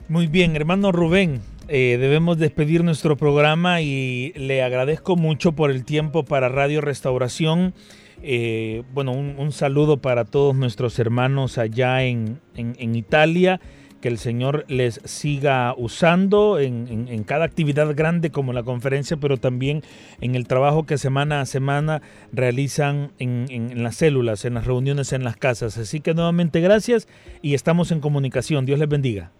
Muy 0.08 0.26
bien, 0.26 0.56
hermano 0.56 0.92
Rubén, 0.92 1.40
eh, 1.68 1.96
debemos 1.98 2.38
despedir 2.38 2.84
nuestro 2.84 3.16
programa 3.16 3.80
y 3.80 4.32
le 4.36 4.62
agradezco 4.62 5.16
mucho 5.16 5.52
por 5.52 5.70
el 5.70 5.84
tiempo 5.84 6.24
para 6.24 6.48
Radio 6.48 6.80
Restauración. 6.80 7.74
Eh, 8.22 8.82
bueno, 8.92 9.12
un, 9.12 9.52
saludo 9.52 9.98
para 9.98 10.24
todos 10.24 10.54
nuestros 10.54 10.98
hermanos 10.98 11.58
allá 11.58 12.02
en, 12.02 12.40
Italia. 12.54 13.60
Que 14.02 14.08
el 14.08 14.18
Señor 14.18 14.66
les 14.68 15.00
siga 15.04 15.74
usando 15.78 16.58
en, 16.58 17.24
cada 17.24 17.46
actividad 17.46 17.94
grande 17.94 18.28
como 18.28 18.52
la 18.52 18.62
conferencia, 18.62 19.16
pero 19.16 19.38
también 19.38 19.80
en 20.20 20.34
el 20.34 20.46
trabajo 20.46 20.84
que 20.84 20.98
semana 20.98 21.40
a 21.40 21.46
semana 21.46 22.02
realizan 22.30 23.12
en 23.18 23.82
las 23.82 23.96
células, 23.96 24.44
en 24.44 24.54
las 24.54 24.66
reuniones, 24.66 25.14
en 25.14 25.24
las 25.24 25.38
casas. 25.38 25.78
Así 25.78 26.00
que 26.00 26.12
nuevamente 26.12 26.60
gracias 26.60 27.08
y 27.40 27.54
estamos 27.54 27.90
en 27.92 28.00
comunicación. 28.00 28.66
Dios 28.66 28.78
les 28.78 28.90
bendiga. 28.90 29.32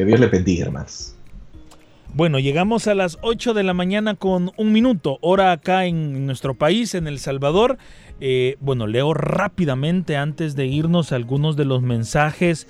Que 0.00 0.06
Dios 0.06 0.18
les 0.18 0.30
bendiga, 0.30 0.64
hermanos. 0.64 1.14
Bueno, 2.14 2.38
llegamos 2.38 2.86
a 2.86 2.94
las 2.94 3.18
8 3.20 3.52
de 3.52 3.62
la 3.62 3.74
mañana 3.74 4.14
con 4.14 4.50
un 4.56 4.72
minuto, 4.72 5.18
hora 5.20 5.52
acá 5.52 5.84
en 5.84 6.24
nuestro 6.24 6.54
país, 6.54 6.94
en 6.94 7.06
El 7.06 7.18
Salvador. 7.18 7.76
Eh, 8.18 8.56
bueno, 8.60 8.86
leo 8.86 9.12
rápidamente 9.12 10.16
antes 10.16 10.56
de 10.56 10.64
irnos 10.64 11.12
algunos 11.12 11.54
de 11.58 11.66
los 11.66 11.82
mensajes 11.82 12.66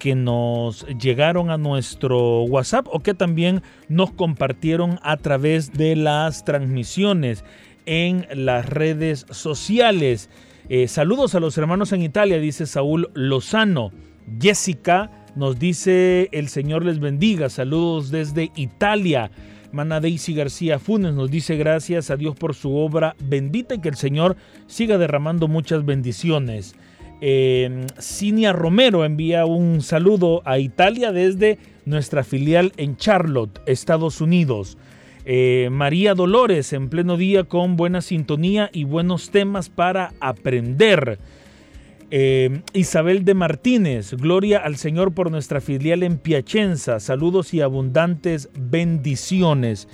que 0.00 0.16
nos 0.16 0.84
llegaron 0.98 1.52
a 1.52 1.58
nuestro 1.58 2.42
WhatsApp 2.42 2.88
o 2.90 2.98
que 2.98 3.14
también 3.14 3.62
nos 3.88 4.10
compartieron 4.10 4.98
a 5.04 5.16
través 5.16 5.74
de 5.74 5.94
las 5.94 6.44
transmisiones 6.44 7.44
en 7.86 8.26
las 8.34 8.68
redes 8.68 9.26
sociales. 9.30 10.28
Eh, 10.68 10.88
saludos 10.88 11.36
a 11.36 11.40
los 11.40 11.56
hermanos 11.56 11.92
en 11.92 12.02
Italia, 12.02 12.40
dice 12.40 12.66
Saúl 12.66 13.10
Lozano. 13.14 13.92
Jessica 14.40 15.23
nos 15.36 15.58
dice 15.58 16.28
el 16.32 16.48
Señor 16.48 16.84
les 16.84 17.00
bendiga. 17.00 17.48
Saludos 17.48 18.10
desde 18.10 18.50
Italia. 18.56 19.30
Mana 19.72 20.00
Daisy 20.00 20.34
García 20.34 20.78
Funes 20.78 21.14
nos 21.14 21.30
dice 21.30 21.56
gracias 21.56 22.10
a 22.10 22.16
Dios 22.16 22.36
por 22.36 22.54
su 22.54 22.76
obra 22.76 23.16
bendita 23.18 23.74
y 23.74 23.80
que 23.80 23.88
el 23.88 23.96
Señor 23.96 24.36
siga 24.66 24.98
derramando 24.98 25.48
muchas 25.48 25.84
bendiciones. 25.84 26.76
Eh, 27.20 27.86
Cinia 28.00 28.52
Romero 28.52 29.04
envía 29.04 29.46
un 29.46 29.80
saludo 29.80 30.42
a 30.44 30.58
Italia 30.58 31.10
desde 31.10 31.58
nuestra 31.86 32.22
filial 32.22 32.72
en 32.76 32.96
Charlotte, 32.96 33.60
Estados 33.66 34.20
Unidos. 34.20 34.78
Eh, 35.24 35.68
María 35.72 36.14
Dolores 36.14 36.72
en 36.72 36.90
pleno 36.90 37.16
día 37.16 37.44
con 37.44 37.76
buena 37.76 38.02
sintonía 38.02 38.68
y 38.72 38.84
buenos 38.84 39.30
temas 39.30 39.70
para 39.70 40.12
aprender. 40.20 41.18
Eh, 42.16 42.62
Isabel 42.74 43.24
de 43.24 43.34
Martínez, 43.34 44.14
gloria 44.14 44.58
al 44.58 44.76
Señor 44.76 45.14
por 45.14 45.32
nuestra 45.32 45.60
filial 45.60 46.04
en 46.04 46.18
Piacenza. 46.18 47.00
Saludos 47.00 47.52
y 47.54 47.60
abundantes 47.60 48.50
bendiciones. 48.56 49.88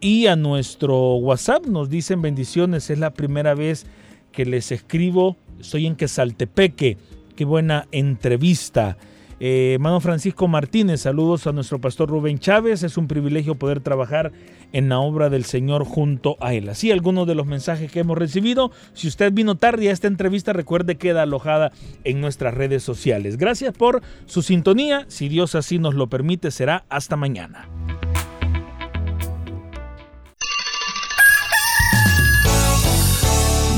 Y 0.00 0.26
a 0.26 0.34
nuestro 0.34 1.14
WhatsApp 1.14 1.66
nos 1.66 1.88
dicen 1.88 2.22
bendiciones. 2.22 2.90
Es 2.90 2.98
la 2.98 3.12
primera 3.12 3.54
vez 3.54 3.86
que 4.32 4.46
les 4.46 4.72
escribo. 4.72 5.36
Estoy 5.60 5.86
en 5.86 5.94
Quesaltepeque. 5.94 6.96
Qué 7.36 7.44
buena 7.44 7.86
entrevista. 7.92 8.96
Eh, 9.42 9.72
hermano 9.74 10.00
Francisco 10.00 10.48
Martínez, 10.48 11.00
saludos 11.00 11.46
a 11.46 11.52
nuestro 11.52 11.80
pastor 11.80 12.10
Rubén 12.10 12.38
Chávez. 12.38 12.82
Es 12.82 12.98
un 12.98 13.08
privilegio 13.08 13.54
poder 13.54 13.80
trabajar 13.80 14.32
en 14.72 14.90
la 14.90 15.00
obra 15.00 15.30
del 15.30 15.46
Señor 15.46 15.84
junto 15.84 16.36
a 16.40 16.52
él. 16.52 16.68
Así 16.68 16.92
algunos 16.92 17.26
de 17.26 17.34
los 17.34 17.46
mensajes 17.46 17.90
que 17.90 18.00
hemos 18.00 18.18
recibido. 18.18 18.70
Si 18.92 19.08
usted 19.08 19.32
vino 19.32 19.54
tarde 19.54 19.88
a 19.88 19.92
esta 19.92 20.08
entrevista, 20.08 20.52
recuerde 20.52 20.96
que 20.96 21.08
queda 21.08 21.22
alojada 21.22 21.72
en 22.04 22.20
nuestras 22.20 22.52
redes 22.52 22.82
sociales. 22.82 23.38
Gracias 23.38 23.74
por 23.74 24.02
su 24.26 24.42
sintonía. 24.42 25.06
Si 25.08 25.30
Dios 25.30 25.54
así 25.54 25.78
nos 25.78 25.94
lo 25.94 26.08
permite, 26.08 26.50
será 26.50 26.84
hasta 26.90 27.16
mañana. 27.16 27.66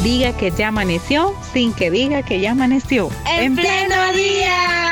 Diga 0.03 0.37
que 0.37 0.51
ya 0.51 0.69
amaneció 0.69 1.33
sin 1.53 1.73
que 1.73 1.93
diga 1.93 2.25
que 2.25 2.41
ya 2.41 2.51
amaneció. 2.51 3.09
En, 3.39 3.55
pleno 3.55 4.13
día. 4.13 4.92